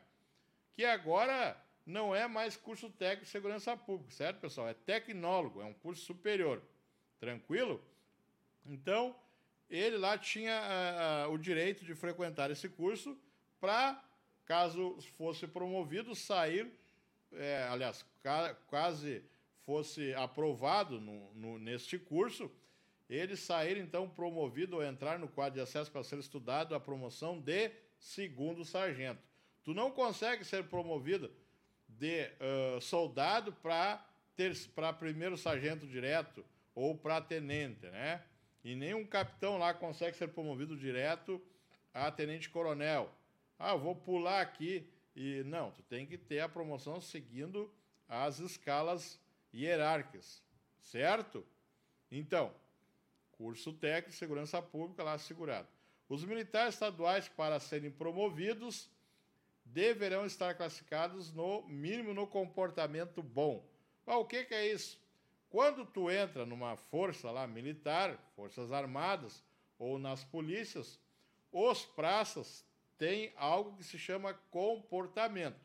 [0.74, 4.68] que agora não é mais curso técnico de segurança pública, certo, pessoal?
[4.68, 6.60] É tecnólogo, é um curso superior.
[7.20, 7.80] Tranquilo?
[8.66, 9.16] Então,
[9.70, 13.16] ele lá tinha uh, o direito de frequentar esse curso
[13.60, 14.02] para,
[14.46, 16.72] caso fosse promovido, sair,
[17.32, 19.22] é, aliás, ca quase
[19.64, 22.50] fosse aprovado no, no, neste curso,
[23.08, 27.38] ele sair então promovido ou entrar no quadro de acesso para ser estudado a promoção
[27.38, 29.20] de segundo sargento.
[29.64, 31.30] Tu não consegue ser promovido
[31.86, 32.30] de
[32.76, 34.02] uh, soldado para
[34.98, 38.22] primeiro sargento direto ou para tenente, né?
[38.64, 41.40] E nenhum capitão lá consegue ser promovido direto
[41.94, 43.10] a tenente-coronel.
[43.58, 44.88] Ah, eu vou pular aqui.
[45.14, 47.72] E não, tu tem que ter a promoção seguindo
[48.08, 49.20] as escalas
[49.52, 50.42] hierárquicas,
[50.80, 51.44] certo?
[52.10, 52.54] Então,
[53.32, 55.68] curso técnico segurança pública lá assegurado.
[56.08, 58.88] Os militares estaduais, para serem promovidos,
[59.64, 63.66] deverão estar classificados no mínimo no comportamento bom.
[64.06, 64.98] O que, que é isso?
[65.50, 69.42] Quando tu entra numa força lá militar, forças armadas
[69.78, 71.00] ou nas polícias,
[71.50, 72.66] os praças
[72.98, 75.60] têm algo que se chama comportamento.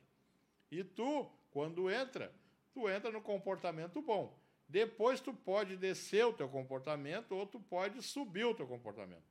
[0.71, 2.34] E tu, quando entra,
[2.73, 4.38] tu entra no comportamento bom.
[4.69, 9.23] Depois tu pode descer o teu comportamento ou tu pode subir o teu comportamento.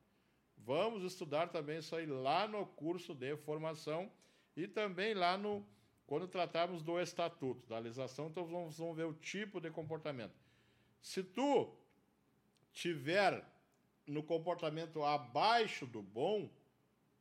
[0.57, 4.11] Vamos estudar também isso aí lá no curso de formação
[4.55, 5.67] e também lá no
[6.07, 10.35] quando tratarmos do estatuto, da legislação, então vamos ver o tipo de comportamento.
[11.03, 11.77] Se tu
[12.73, 13.45] tiver
[14.07, 16.49] no comportamento abaixo do bom,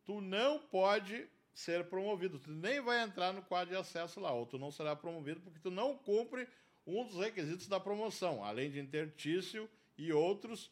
[0.06, 4.46] tu não pode ser promovido, tu nem vai entrar no quadro de acesso lá, ou
[4.46, 6.48] tu não será promovido porque tu não cumpre
[6.86, 10.72] um dos requisitos da promoção, além de intertício e outros,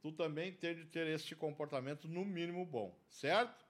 [0.00, 3.64] tu também tem de ter este comportamento no mínimo bom, certo?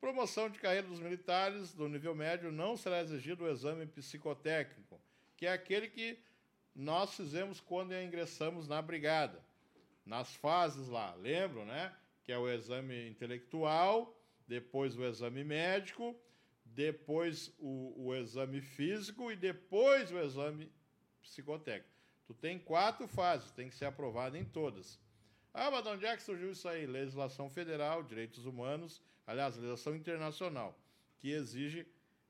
[0.00, 5.00] Promoção de carreira dos militares do nível médio não será exigido o exame psicotécnico,
[5.36, 6.18] que é aquele que
[6.74, 9.42] nós fizemos quando ingressamos na brigada,
[10.04, 11.94] nas fases lá, lembram, né?
[12.24, 14.16] Que é o exame intelectual,
[14.46, 16.16] depois o exame médico,
[16.64, 20.70] depois o, o exame físico e depois o exame
[21.22, 21.88] psicotécnico.
[22.26, 24.98] Tu tem quatro fases, tem que ser aprovado em todas.
[25.52, 26.86] Ah, mas de onde é que surgiu isso aí?
[26.86, 30.78] Legislação federal, direitos humanos, aliás, legislação internacional,
[31.18, 31.86] que exige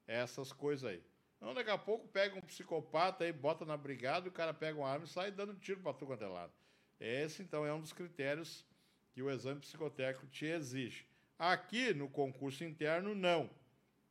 [0.06, 1.02] essas coisas aí.
[1.40, 4.88] Então, daqui a pouco pega um psicopata aí, bota na brigada, o cara pega uma
[4.88, 6.52] arma e sai dando tiro para tu quanto é lado.
[7.00, 8.66] Esse, então, é um dos critérios
[9.10, 11.06] que o exame psicotécnico te exige.
[11.38, 13.48] Aqui, no concurso interno, não.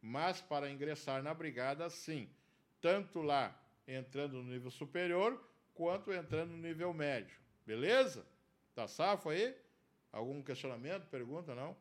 [0.02, 2.28] Mas para ingressar na brigada, sim.
[2.82, 3.56] Tanto lá
[3.88, 5.40] entrando no nível superior,
[5.76, 7.38] quanto entrando no nível médio.
[7.64, 8.26] Beleza?
[8.74, 9.56] Tá safo aí?
[10.12, 11.78] Algum questionamento, pergunta, não?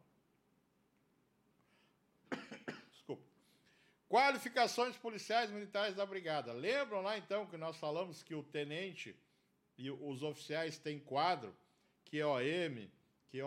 [4.08, 6.52] Qualificações policiais militares da brigada.
[6.52, 9.14] Lembram lá então que nós falamos que o tenente
[9.76, 11.54] e os oficiais têm quadro,
[12.04, 12.88] que OM,
[13.28, 13.42] que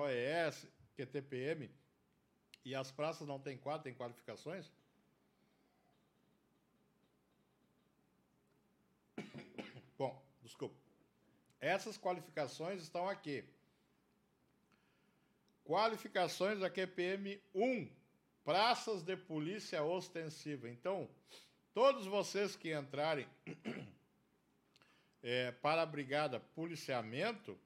[0.95, 1.69] que TPM,
[2.63, 4.71] e as praças não têm quadro, têm qualificações?
[9.97, 10.75] Bom, desculpa.
[11.59, 13.43] Essas qualificações estão aqui.
[15.65, 18.00] Qualificações da QPM 1
[18.43, 20.69] praças de polícia ostensiva.
[20.69, 21.09] Então,
[21.73, 23.27] todos vocês que entrarem
[25.21, 27.57] é, para a brigada policiamento,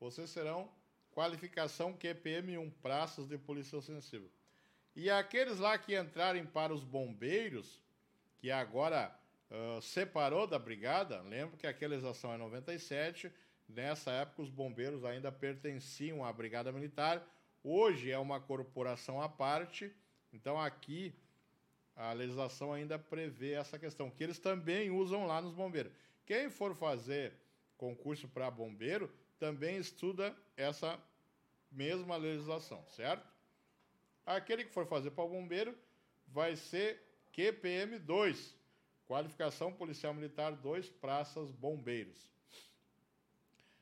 [0.00, 0.70] vocês serão
[1.10, 4.26] qualificação QPM1, praças de polícia ostensiva.
[4.94, 7.80] E aqueles lá que entrarem para os bombeiros,
[8.38, 9.16] que agora
[9.50, 13.32] uh, separou da brigada, lembro que aquela legislação é 97,
[13.68, 17.24] nessa época os bombeiros ainda pertenciam à brigada militar,
[17.70, 19.94] Hoje é uma corporação à parte,
[20.32, 21.14] então aqui
[21.94, 25.92] a legislação ainda prevê essa questão, que eles também usam lá nos bombeiros.
[26.24, 27.34] Quem for fazer
[27.76, 30.98] concurso para bombeiro também estuda essa
[31.70, 33.30] mesma legislação, certo?
[34.24, 35.76] Aquele que for fazer para bombeiro
[36.26, 36.98] vai ser
[37.32, 38.56] QPM 2,
[39.06, 42.30] Qualificação Policial Militar 2, Praças Bombeiros.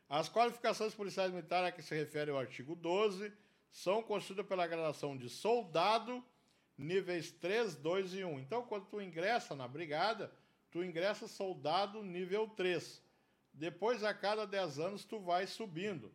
[0.08, 5.16] As qualificações policiais militares a que se refere o artigo 12 são constituídas pela gradação
[5.16, 6.24] de soldado,
[6.76, 8.40] níveis 3, 2 e 1.
[8.40, 10.32] Então, quando tu ingressa na brigada,
[10.70, 13.02] tu ingressa soldado nível 3.
[13.52, 16.12] Depois, a cada 10 anos, tu vai subindo.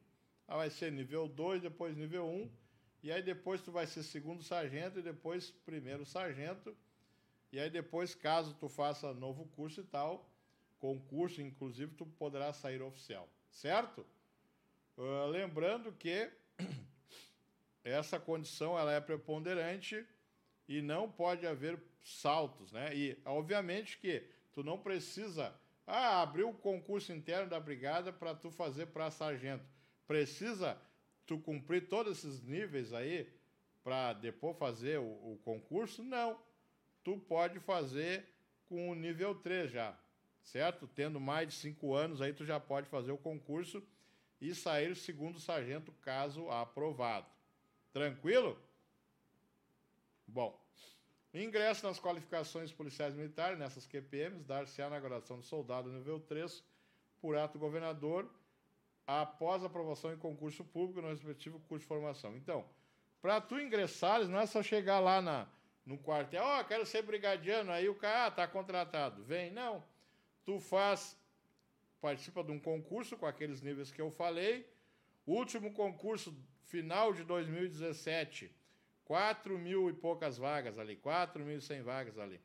[0.47, 2.51] Vai ser nível 2, depois nível 1,
[3.03, 6.75] e aí depois tu vai ser segundo sargento e depois primeiro sargento.
[7.51, 10.29] E aí depois, caso tu faça novo curso e tal,
[10.79, 14.05] concurso, inclusive, tu poderá sair oficial, certo?
[14.97, 16.31] Uh, lembrando que
[17.83, 20.05] essa condição ela é preponderante
[20.67, 22.95] e não pode haver saltos, né?
[22.95, 24.23] E obviamente que
[24.53, 25.53] tu não precisa
[25.85, 29.65] ah, abrir o concurso interno da brigada para tu fazer para sargento.
[30.07, 30.79] Precisa
[31.25, 33.31] tu cumprir todos esses níveis aí
[33.83, 36.03] para depois fazer o, o, concurso?
[36.03, 36.39] Não.
[37.03, 38.25] Tu pode fazer
[38.67, 39.97] com o nível 3 já,
[40.43, 40.87] certo?
[40.87, 43.83] Tendo mais de 5 anos aí tu já pode fazer o concurso
[44.39, 47.27] e sair segundo sargento caso aprovado.
[47.93, 48.57] Tranquilo?
[50.25, 50.57] Bom,
[51.33, 56.63] ingresso nas qualificações policiais militares, nessas QPMs, dar-se-á na graduação de soldado nível 3,
[57.19, 58.29] por ato do governador,
[59.05, 62.35] após aprovação em concurso público no respectivo curso de formação.
[62.37, 62.65] Então,
[63.21, 65.47] para tu ingressares, não é só chegar lá na,
[65.85, 69.51] no quartel, ó, oh, quero ser brigadiano, aí o cara, ah, tá contratado, vem.
[69.51, 69.83] Não,
[70.45, 71.17] tu faz,
[71.99, 74.65] participa de um concurso com aqueles níveis que eu falei,
[75.25, 76.33] último concurso
[76.71, 78.49] final de 2017,
[79.03, 82.39] 4 mil e poucas vagas ali, 4.100 vagas ali.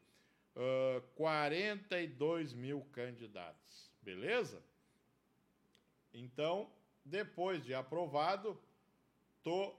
[0.56, 3.88] Uh, 42 mil candidatos.
[4.02, 4.60] Beleza?
[6.12, 6.68] Então,
[7.04, 8.60] depois de aprovado,
[9.44, 9.76] tô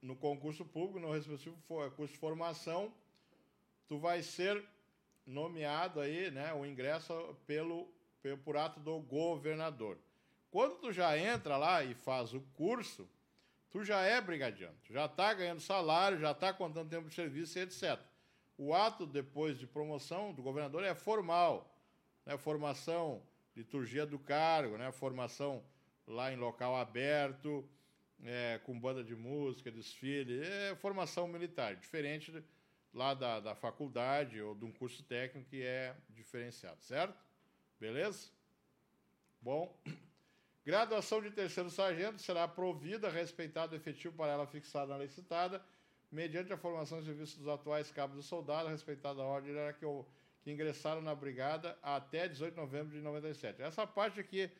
[0.00, 1.58] no concurso público, no respectivo
[1.94, 2.94] curso de formação,
[3.86, 4.64] tu vai ser
[5.26, 7.86] nomeado aí, né, o ingresso pelo,
[8.22, 9.98] pelo por ato do governador.
[10.50, 13.06] Quando tu já entra lá e faz o curso,
[13.70, 17.58] tu já é brigadiano, tu já está ganhando salário, já está contando tempo de serviço
[17.58, 17.98] e etc.
[18.58, 21.74] O ato depois de promoção do governador é formal,
[22.26, 22.36] né?
[22.36, 23.22] formação,
[23.56, 24.92] liturgia do cargo, né?
[24.92, 25.64] formação
[26.06, 27.66] lá em local aberto,
[28.22, 32.44] é, com banda de música, desfile, é formação militar, diferente
[32.92, 37.16] lá da, da faculdade ou de um curso técnico que é diferenciado, certo?
[37.78, 38.30] Beleza?
[39.40, 39.74] Bom.
[40.64, 45.62] Graduação de terceiro sargento será provida, respeitado o efetivo para ela fixado na lei citada,
[46.12, 49.86] mediante a formação de serviço dos atuais cabos e soldados, respeitada a ordem que,
[50.42, 53.62] que ingressaram na brigada até 18 de novembro de 97.
[53.62, 54.50] Essa parte aqui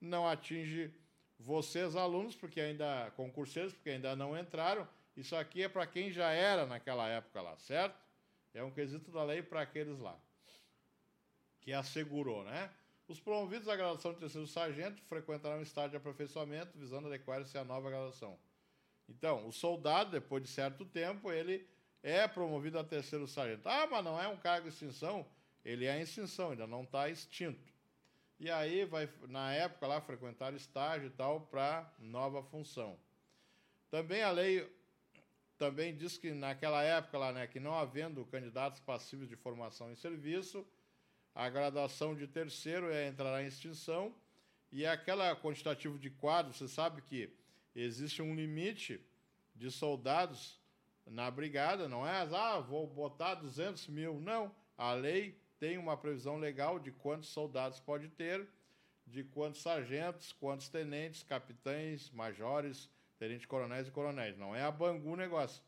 [0.00, 0.94] não atinge
[1.38, 4.88] vocês, alunos, porque ainda concurseiros, porque ainda não entraram.
[5.16, 7.98] Isso aqui é para quem já era naquela época lá, certo?
[8.54, 10.16] É um quesito da lei para aqueles lá.
[11.60, 12.70] Que assegurou, né?
[13.08, 17.64] Os promovidos à graduação de terceiro sargento frequentarão o estágio de aperfeiçoamento visando adequar-se à
[17.64, 18.38] nova graduação.
[19.08, 21.66] Então, o soldado, depois de certo tempo, ele
[22.02, 23.66] é promovido a terceiro sargento.
[23.66, 25.26] Ah, mas não é um cargo de extinção?
[25.64, 27.72] Ele é em extinção, ainda não está extinto.
[28.38, 32.98] E aí vai, na época lá, frequentar estágio e tal para nova função.
[33.90, 34.70] Também a lei
[35.56, 39.96] também diz que naquela época lá, né, que não havendo candidatos passivos de formação em
[39.96, 40.64] serviço,
[41.34, 44.14] a graduação de terceiro é, entrará em extinção
[44.70, 47.32] e aquela quantitativo de quadros, você sabe que
[47.74, 49.00] existe um limite
[49.54, 50.60] de soldados
[51.06, 52.28] na brigada, não é?
[52.34, 54.20] Ah, vou botar 200 mil.
[54.20, 58.46] Não, a lei tem uma previsão legal de quantos soldados pode ter,
[59.06, 64.36] de quantos sargentos, quantos tenentes, capitães, majores, tenentes-coronéis e coronéis.
[64.36, 65.62] Não é a Bangu negócio.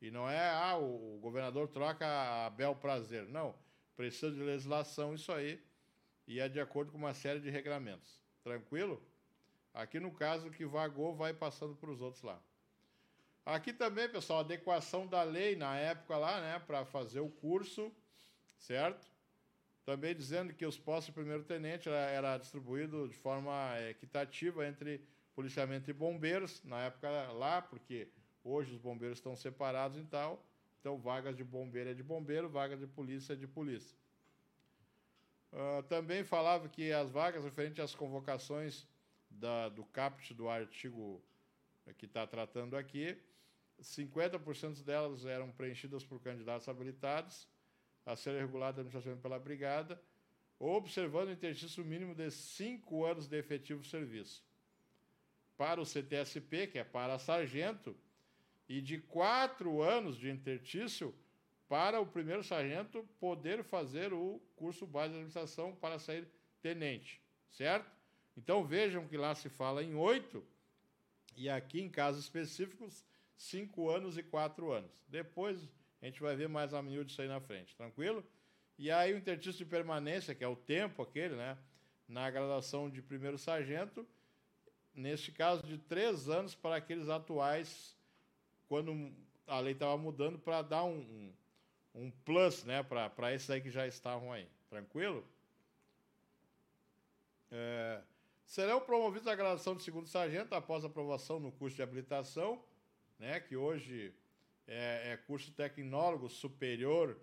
[0.00, 3.28] E não é, ah, o governador troca a bel prazer.
[3.28, 3.54] Não
[3.96, 5.60] precisa de legislação isso aí,
[6.26, 8.20] e é de acordo com uma série de regramentos.
[8.44, 9.02] Tranquilo?
[9.72, 12.40] Aqui no caso, que vagou vai passando para os outros lá.
[13.44, 17.92] Aqui também, pessoal, adequação da lei na época lá, né, para fazer o curso,
[18.58, 19.06] certo?
[19.84, 23.52] Também dizendo que os postos de primeiro-tenente era, era distribuído de forma
[23.88, 25.00] equitativa entre
[25.34, 28.08] policiamento e bombeiros, na época lá, porque
[28.42, 30.44] hoje os bombeiros estão separados e tal.
[30.86, 33.98] Então, vagas de bombeiro é de bombeiro, vagas de polícia é de polícia.
[35.52, 38.86] Uh, também falava que as vagas referentes às convocações
[39.28, 41.20] da, do CAPT do artigo
[41.98, 43.20] que está tratando aqui,
[43.82, 47.48] 50% delas eram preenchidas por candidatos habilitados
[48.04, 50.00] a serem regulados administrativamente pela brigada,
[50.56, 54.44] observando o exercício mínimo de cinco anos de efetivo serviço.
[55.56, 57.96] Para o CTSP, que é para sargento,
[58.68, 61.14] e de quatro anos de intertício
[61.68, 66.26] para o primeiro sargento poder fazer o curso base de administração para sair
[66.62, 67.90] tenente, certo?
[68.36, 70.44] Então vejam que lá se fala em oito,
[71.36, 73.04] e aqui em casos específicos,
[73.36, 74.90] cinco anos e quatro anos.
[75.08, 75.68] Depois
[76.00, 78.24] a gente vai ver mais a miúde isso aí na frente, tranquilo?
[78.78, 81.56] E aí o intertício de permanência, que é o tempo aquele, né?
[82.06, 84.06] Na graduação de primeiro sargento,
[84.94, 87.95] neste caso de três anos para aqueles atuais
[88.68, 89.12] quando
[89.46, 91.32] a lei estava mudando para dar um, um,
[91.94, 94.48] um, plus né, para esses aí que já estavam aí.
[94.68, 95.24] Tranquilo?
[97.50, 98.00] É,
[98.44, 102.62] serão promovidos a graduação de segundo sargento após aprovação no curso de habilitação,
[103.18, 104.12] né, que hoje
[104.66, 107.16] é, é curso tecnólogo superior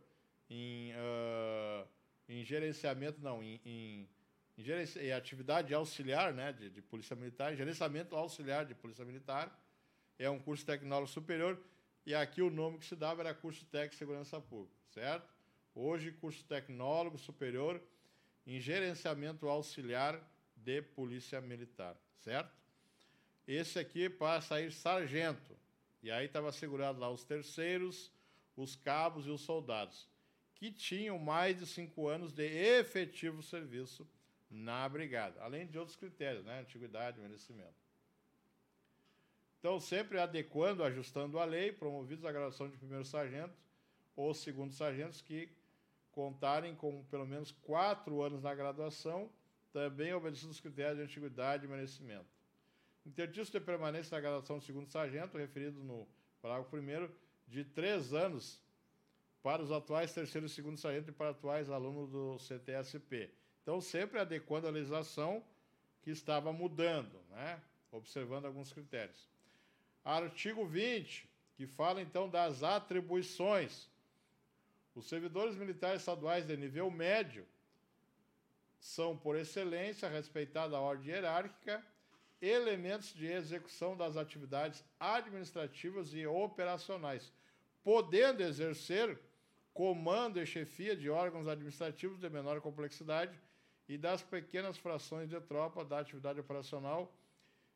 [0.50, 1.88] em, uh,
[2.28, 4.10] em gerenciamento, não, em, em,
[4.58, 9.52] em, gerenci, atividade auxiliar né, de, de polícia militar, gerenciamento auxiliar de polícia militar
[10.18, 11.61] é um curso tecnólogo superior,
[12.05, 15.32] e aqui o nome que se dava era curso de segurança pública, certo?
[15.74, 17.82] Hoje, curso tecnólogo superior
[18.45, 20.22] em gerenciamento auxiliar
[20.55, 22.53] de polícia militar, certo?
[23.47, 25.57] Esse aqui para sair sargento.
[26.01, 28.11] E aí estava segurado lá os terceiros,
[28.55, 30.07] os cabos e os soldados,
[30.55, 34.07] que tinham mais de cinco anos de efetivo serviço
[34.49, 36.59] na brigada, além de outros critérios, né?
[36.59, 37.82] Antiguidade, merecimento.
[39.64, 43.53] Então, sempre adequando, ajustando a lei, promovidos a graduação de primeiro sargento
[44.14, 45.47] ou segundo sargentos que
[46.11, 49.30] contarem com pelo menos quatro anos na graduação,
[49.72, 52.26] também obedecendo os critérios de antiguidade e merecimento.
[53.05, 56.05] Intertício de permanência na graduação de segundo sargento, referido no
[56.41, 57.09] parágrafo 1
[57.47, 58.61] de três anos
[59.41, 63.32] para os atuais terceiro e segundo sargento e para atuais alunos do CTSP.
[63.61, 65.41] Então, sempre adequando a legislação
[66.01, 67.61] que estava mudando, né?
[67.93, 69.32] observando alguns critérios.
[70.04, 73.89] Artigo 20, que fala então das atribuições.
[74.93, 77.47] Os servidores militares estaduais de nível médio
[78.80, 81.84] são, por excelência, respeitada a ordem hierárquica,
[82.41, 87.32] elementos de execução das atividades administrativas e operacionais,
[87.82, 89.18] podendo exercer
[89.74, 93.39] comando e chefia de órgãos administrativos de menor complexidade
[93.88, 97.12] e das pequenas frações de tropa da atividade operacional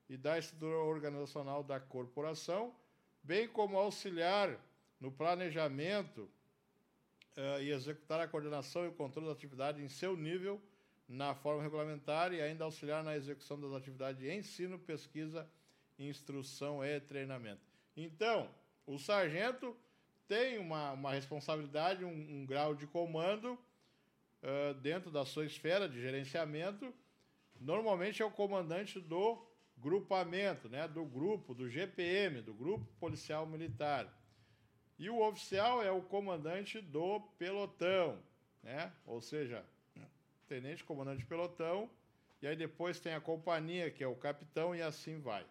[0.10, 2.74] e da estrutura organizacional da corporação,
[3.24, 4.58] bem como auxiliar
[5.00, 6.30] no planejamento
[7.38, 10.62] uh, e executar a coordenação e o controle da atividade em seu nível,
[11.08, 15.50] na forma regulamentar e ainda auxiliar na execução das atividades de ensino, pesquisa,
[15.98, 17.62] instrução e treinamento.
[17.96, 18.50] Então,
[18.86, 19.76] o sargento
[20.28, 26.00] tem uma, uma responsabilidade, um, um grau de comando uh, dentro da sua esfera de
[26.00, 26.94] gerenciamento.
[27.60, 29.42] Normalmente é o comandante do
[29.78, 34.12] grupamento, né, do grupo, do GPM, do Grupo Policial Militar.
[34.98, 38.20] E o oficial é o comandante do pelotão,
[38.64, 38.92] né?
[39.06, 39.64] ou seja,
[40.48, 41.90] tenente comandante de pelotão,
[42.42, 45.46] e aí depois tem a companhia, que é o capitão, e assim vai.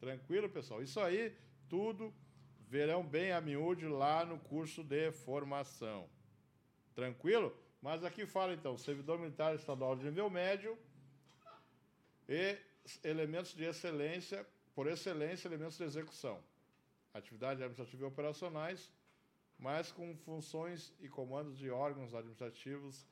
[0.00, 0.82] Tranquilo, pessoal?
[0.82, 1.36] Isso aí,
[1.68, 2.12] tudo
[2.68, 6.08] verão bem a miúde lá no curso de formação.
[6.94, 7.56] Tranquilo?
[7.80, 10.78] Mas aqui fala então, servidor militar estadual de nível médio
[12.28, 12.56] e
[13.02, 16.42] elementos de excelência, por excelência, elementos de execução.
[17.14, 18.92] Atividades administrativas e operacionais,
[19.58, 23.06] mas com funções e comandos de órgãos administrativos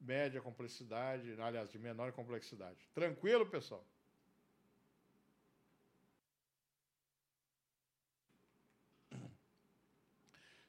[0.00, 2.88] média complexidade, aliás, de menor complexidade.
[2.94, 3.84] Tranquilo, pessoal?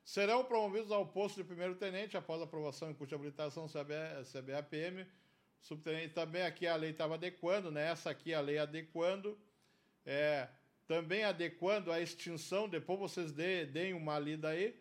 [0.03, 5.05] Serão promovidos ao posto de primeiro-tenente após aprovação em curso de habilitação CBAPM.
[5.61, 7.89] Subtenente, também aqui a lei estava adequando, né?
[7.91, 9.37] essa aqui a lei adequando.
[10.05, 10.47] É,
[10.87, 14.79] também adequando a extinção, depois vocês deem uma lida aí.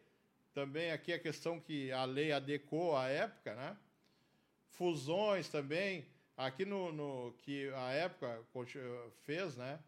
[0.55, 3.77] Também aqui a questão que a lei adequou à época, né?
[4.77, 6.07] fusões também,
[6.37, 8.43] aqui no, no que a época
[9.25, 9.79] fez, né?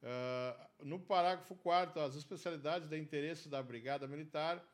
[0.00, 4.64] Uh, no parágrafo 4 as especialidades de interesse da Brigada Militar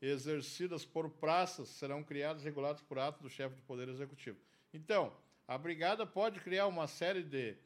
[0.00, 4.38] exercidas por praças serão criadas e reguladas por ato do chefe do Poder Executivo.
[4.72, 5.12] Então,
[5.46, 7.56] a Brigada pode criar uma série de,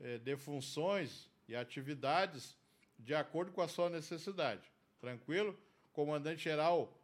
[0.00, 2.56] eh, de funções e atividades
[2.98, 4.72] de acordo com a sua necessidade.
[5.00, 5.58] Tranquilo?
[5.92, 6.98] Comandante-geral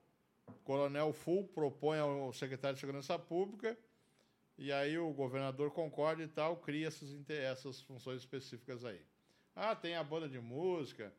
[0.64, 3.76] Coronel Full propõe ao secretário de Segurança Pública
[4.56, 9.00] e aí o governador concorda e tal, cria essas, essas funções específicas aí.
[9.54, 11.12] Ah, tem a banda de música,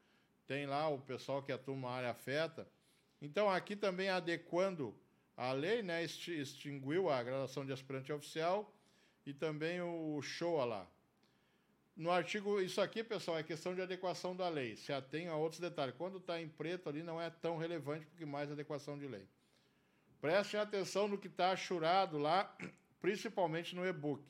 [0.48, 2.68] tem lá o pessoal que atua na área afeta.
[3.22, 4.96] Então, aqui também adequando
[5.38, 8.74] a lei, né, extinguiu a graduação de aspirante oficial
[9.26, 10.88] e também o show lá.
[11.96, 14.76] No artigo, isso aqui, pessoal, é questão de adequação da lei.
[14.76, 15.96] Se atém a outros detalhes.
[15.98, 19.26] Quando está em preto ali, não é tão relevante, porque mais adequação de lei.
[20.20, 22.54] Prestem atenção no que está achurado lá,
[23.00, 24.22] principalmente no e-book.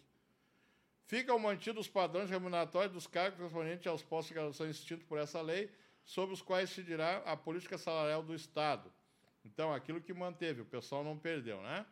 [1.08, 5.42] Ficam mantidos os padrões remuneratórios dos cargos correspondentes aos postos de graduação extintos por essa
[5.42, 5.72] lei,
[6.04, 8.92] sobre os quais se dirá a política salarial do Estado.
[9.46, 11.86] Então, aquilo que manteve, o pessoal não perdeu, né?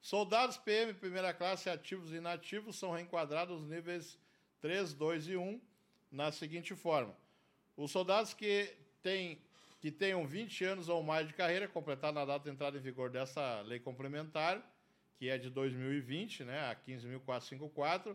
[0.00, 4.18] Soldados PM primeira classe ativos e inativos são reenquadrados nos níveis
[4.60, 5.60] 3, 2 e 1,
[6.10, 7.16] na seguinte forma.
[7.76, 9.40] Os soldados que, têm,
[9.80, 13.08] que tenham 20 anos ou mais de carreira, completado na data de entrada em vigor
[13.08, 14.60] dessa lei complementar,
[15.16, 18.14] que é de 2020, né, a 15.454,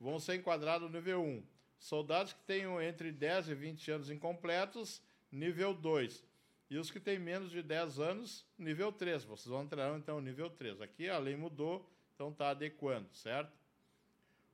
[0.00, 1.42] vão ser enquadrados no nível 1.
[1.78, 6.24] Soldados que tenham entre 10 e 20 anos incompletos, nível 2.
[6.68, 9.24] E os que têm menos de 10 anos, nível 3.
[9.24, 10.80] Vocês vão entrar então no nível 3.
[10.80, 13.52] Aqui a lei mudou, então está adequando, certo?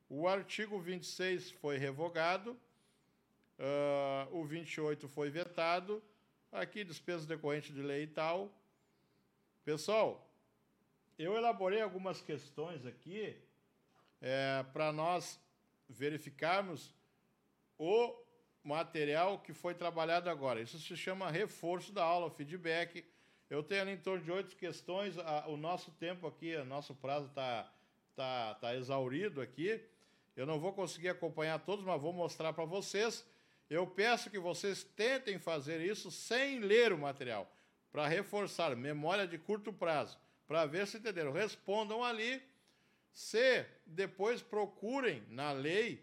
[0.08, 2.50] O artigo 26 foi revogado,
[3.58, 6.02] uh, o 28 foi vetado,
[6.50, 8.52] aqui despesas decorrentes de lei e tal.
[9.64, 10.30] Pessoal,
[11.18, 13.40] eu elaborei algumas questões aqui
[14.20, 15.40] é, para nós
[15.88, 16.94] verificarmos
[17.78, 18.21] o
[18.64, 20.60] material que foi trabalhado agora.
[20.60, 23.04] Isso se chama reforço da aula, feedback.
[23.50, 25.16] Eu tenho ali em torno de oito questões.
[25.46, 27.70] o nosso tempo aqui, o nosso prazo está
[28.14, 29.80] tá, tá exaurido aqui.
[30.36, 33.24] Eu não vou conseguir acompanhar todos, mas vou mostrar para vocês.
[33.68, 37.50] Eu peço que vocês tentem fazer isso sem ler o material,
[37.90, 41.32] para reforçar memória de curto prazo, para ver se entenderam.
[41.32, 42.42] Respondam ali,
[43.12, 46.02] se depois procurem na lei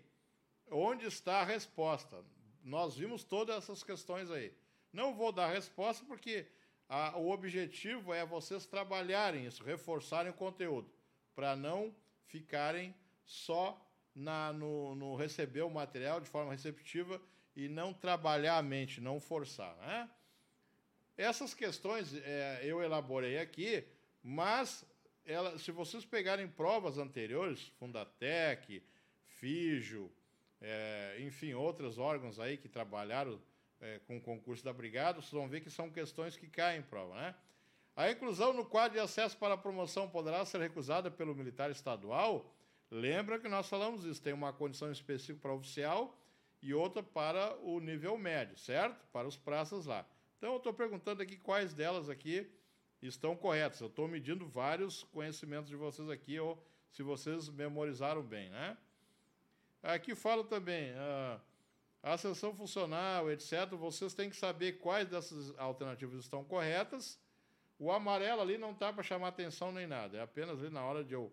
[0.72, 2.24] onde está a resposta.
[2.70, 4.54] Nós vimos todas essas questões aí.
[4.94, 6.46] Não vou dar resposta porque
[6.88, 10.88] a, o objetivo é vocês trabalharem isso, reforçarem o conteúdo,
[11.36, 11.94] para não
[12.28, 12.94] ficarem
[13.26, 13.76] só
[14.14, 17.20] na, no, no, receber o material de forma receptiva
[17.56, 19.76] e não trabalhar a mente, não forçar.
[19.78, 20.08] Né?
[21.18, 23.84] Essas questões é, eu elaborei aqui,
[24.22, 24.86] mas
[25.26, 28.84] ela, se vocês pegarem provas anteriores, Fundatec,
[29.26, 30.12] FIJO,
[30.62, 33.42] é, enfim, outros órgãos aí que trabalharam
[33.80, 36.84] é, com o concurso da Brigada, vocês vão ver que são questões que caem em
[36.84, 37.16] prova.
[37.16, 37.36] Né?
[37.96, 42.56] A inclusão no quadro de acesso para a promoção poderá ser recusada pelo militar estadual
[42.92, 46.18] Lembra que nós falamos isso, tem uma condição específica para oficial
[46.60, 49.06] e outra para o nível médio, certo?
[49.12, 50.06] Para os praças lá.
[50.38, 52.50] Então, eu estou perguntando aqui quais delas aqui
[53.00, 53.80] estão corretas.
[53.80, 58.76] Eu estou medindo vários conhecimentos de vocês aqui, ou se vocês memorizaram bem, né?
[59.82, 61.40] Aqui fala também, a,
[62.04, 63.70] a ascensão funcional, etc.
[63.72, 67.20] Vocês têm que saber quais dessas alternativas estão corretas.
[67.78, 71.04] O amarelo ali não está para chamar atenção nem nada, é apenas ali na hora
[71.04, 71.32] de eu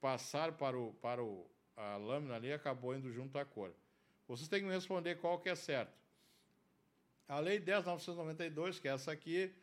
[0.00, 3.70] passar para, o, para o, a lâmina ali, acabou indo junto à cor.
[4.26, 5.92] Vocês têm que me responder qual que é certo.
[7.28, 9.54] A Lei 10.992, que é essa aqui,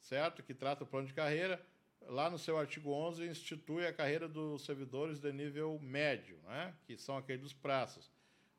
[0.00, 0.42] certo?
[0.42, 1.64] Que trata o plano de carreira,
[2.08, 6.74] lá no seu artigo 11, institui a carreira dos servidores de nível médio, né?
[6.86, 8.10] que são aqueles dos praças.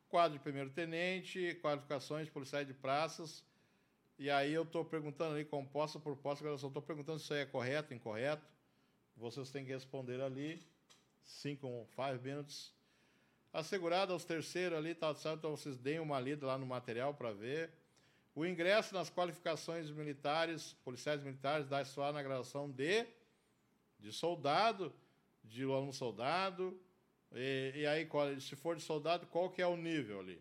[0.08, 3.44] Quadro de primeiro-tenente, qualificações policiais de praças.
[4.18, 7.46] E aí eu estou perguntando ali, composta por eu estou perguntando se isso aí é
[7.46, 8.46] correto, incorreto.
[9.16, 10.60] Vocês têm que responder ali,
[11.24, 12.72] 5 five minutes.
[13.52, 15.38] Assegurado aos terceiros ali, tá certo?
[15.38, 17.70] Então vocês deem uma lida lá no material para ver.
[18.34, 23.06] O ingresso nas qualificações militares, policiais militares, dá só na graduação de,
[24.04, 24.92] de soldado,
[25.42, 26.78] de aluno soldado.
[27.32, 28.06] E, e, aí,
[28.40, 30.40] se for de soldado, qual que é o nível ali?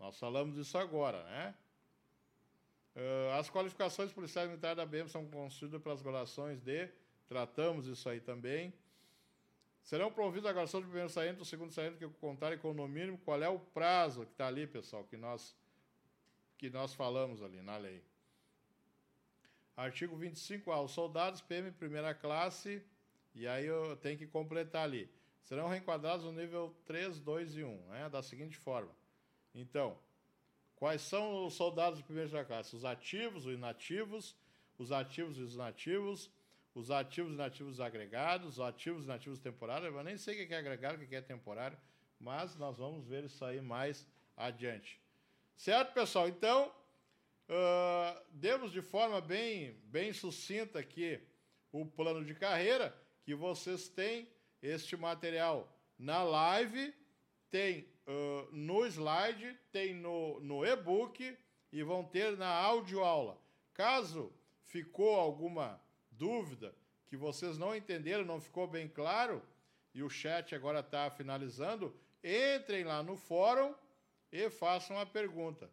[0.00, 1.54] Nós falamos disso agora, né?
[2.96, 6.88] Uh, as qualificações policiais militares da BEM são construídas pelas graduações de,
[7.28, 8.72] tratamos isso aí também.
[9.82, 13.18] Serão promovidos a graduação de primeiro saído, do segundo saído, que contarem com no mínimo
[13.18, 15.56] qual é o prazo que está ali, pessoal, que nós
[16.56, 18.02] que nós falamos ali na lei.
[19.76, 20.84] Artigo 25A.
[20.84, 22.82] Os soldados PM primeira classe,
[23.34, 25.10] e aí eu tenho que completar ali,
[25.42, 28.90] serão reenquadrados no nível 3, 2 e 1, né, da seguinte forma.
[29.54, 29.98] Então,
[30.76, 32.74] quais são os soldados de primeira classe?
[32.74, 34.36] Os ativos, os inativos,
[34.78, 36.30] os ativos e os inativos,
[36.74, 39.94] os ativos e inativos agregados, os ativos e inativos temporários.
[39.94, 41.78] Eu nem sei o que é agregado, o que é temporário,
[42.18, 44.06] mas nós vamos ver isso aí mais
[44.36, 45.00] adiante.
[45.56, 46.28] Certo, pessoal?
[46.28, 46.72] Então,
[47.48, 51.20] uh, demos de forma bem, bem sucinta aqui
[51.70, 54.28] o plano de carreira, que vocês têm
[54.62, 55.68] este material
[55.98, 56.94] na live,
[57.50, 61.36] tem uh, no slide, tem no, no e-book
[61.72, 63.38] e vão ter na audioaula.
[63.72, 64.32] Caso
[64.64, 66.74] ficou alguma dúvida
[67.06, 69.42] que vocês não entenderam, não ficou bem claro,
[69.94, 73.74] e o chat agora está finalizando, entrem lá no fórum
[74.32, 75.70] e façam a pergunta.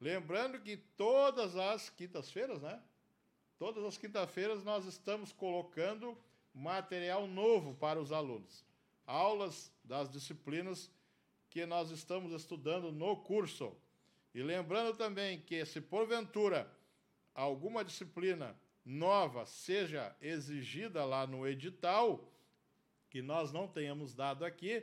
[0.00, 2.80] Lembrando que todas as quintas-feiras, né?
[3.58, 6.16] Todas as quintas-feiras nós estamos colocando
[6.56, 8.64] material novo para os alunos.
[9.06, 10.90] Aulas das disciplinas
[11.50, 13.76] que nós estamos estudando no curso.
[14.34, 16.70] E lembrando também que se porventura
[17.34, 22.32] alguma disciplina nova seja exigida lá no edital,
[23.10, 24.82] que nós não tenhamos dado aqui,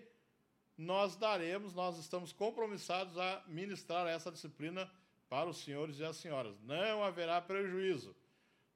[0.78, 4.90] nós daremos, nós estamos compromissados a ministrar essa disciplina
[5.28, 6.60] para os senhores e as senhoras.
[6.62, 8.16] Não haverá prejuízo.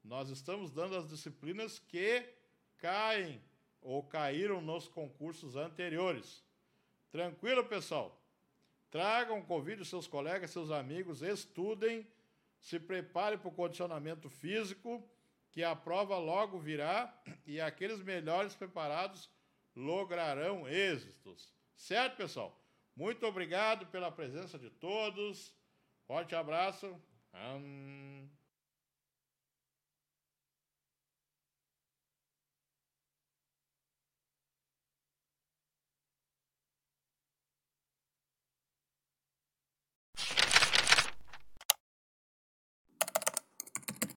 [0.04, 2.37] Nós estamos dando as disciplinas que
[2.78, 3.42] caem
[3.82, 6.44] ou caíram nos concursos anteriores.
[7.12, 8.22] Tranquilo, pessoal?
[8.90, 12.08] Tragam, convide seus colegas, seus amigos, estudem,
[12.60, 15.04] se preparem para o condicionamento físico,
[15.52, 17.14] que a prova logo virá
[17.46, 19.30] e aqueles melhores preparados
[19.76, 21.54] lograrão êxitos.
[21.76, 22.60] Certo, pessoal?
[22.96, 25.54] Muito obrigado pela presença de todos.
[26.06, 27.00] Forte abraço.
[27.34, 28.28] Hum.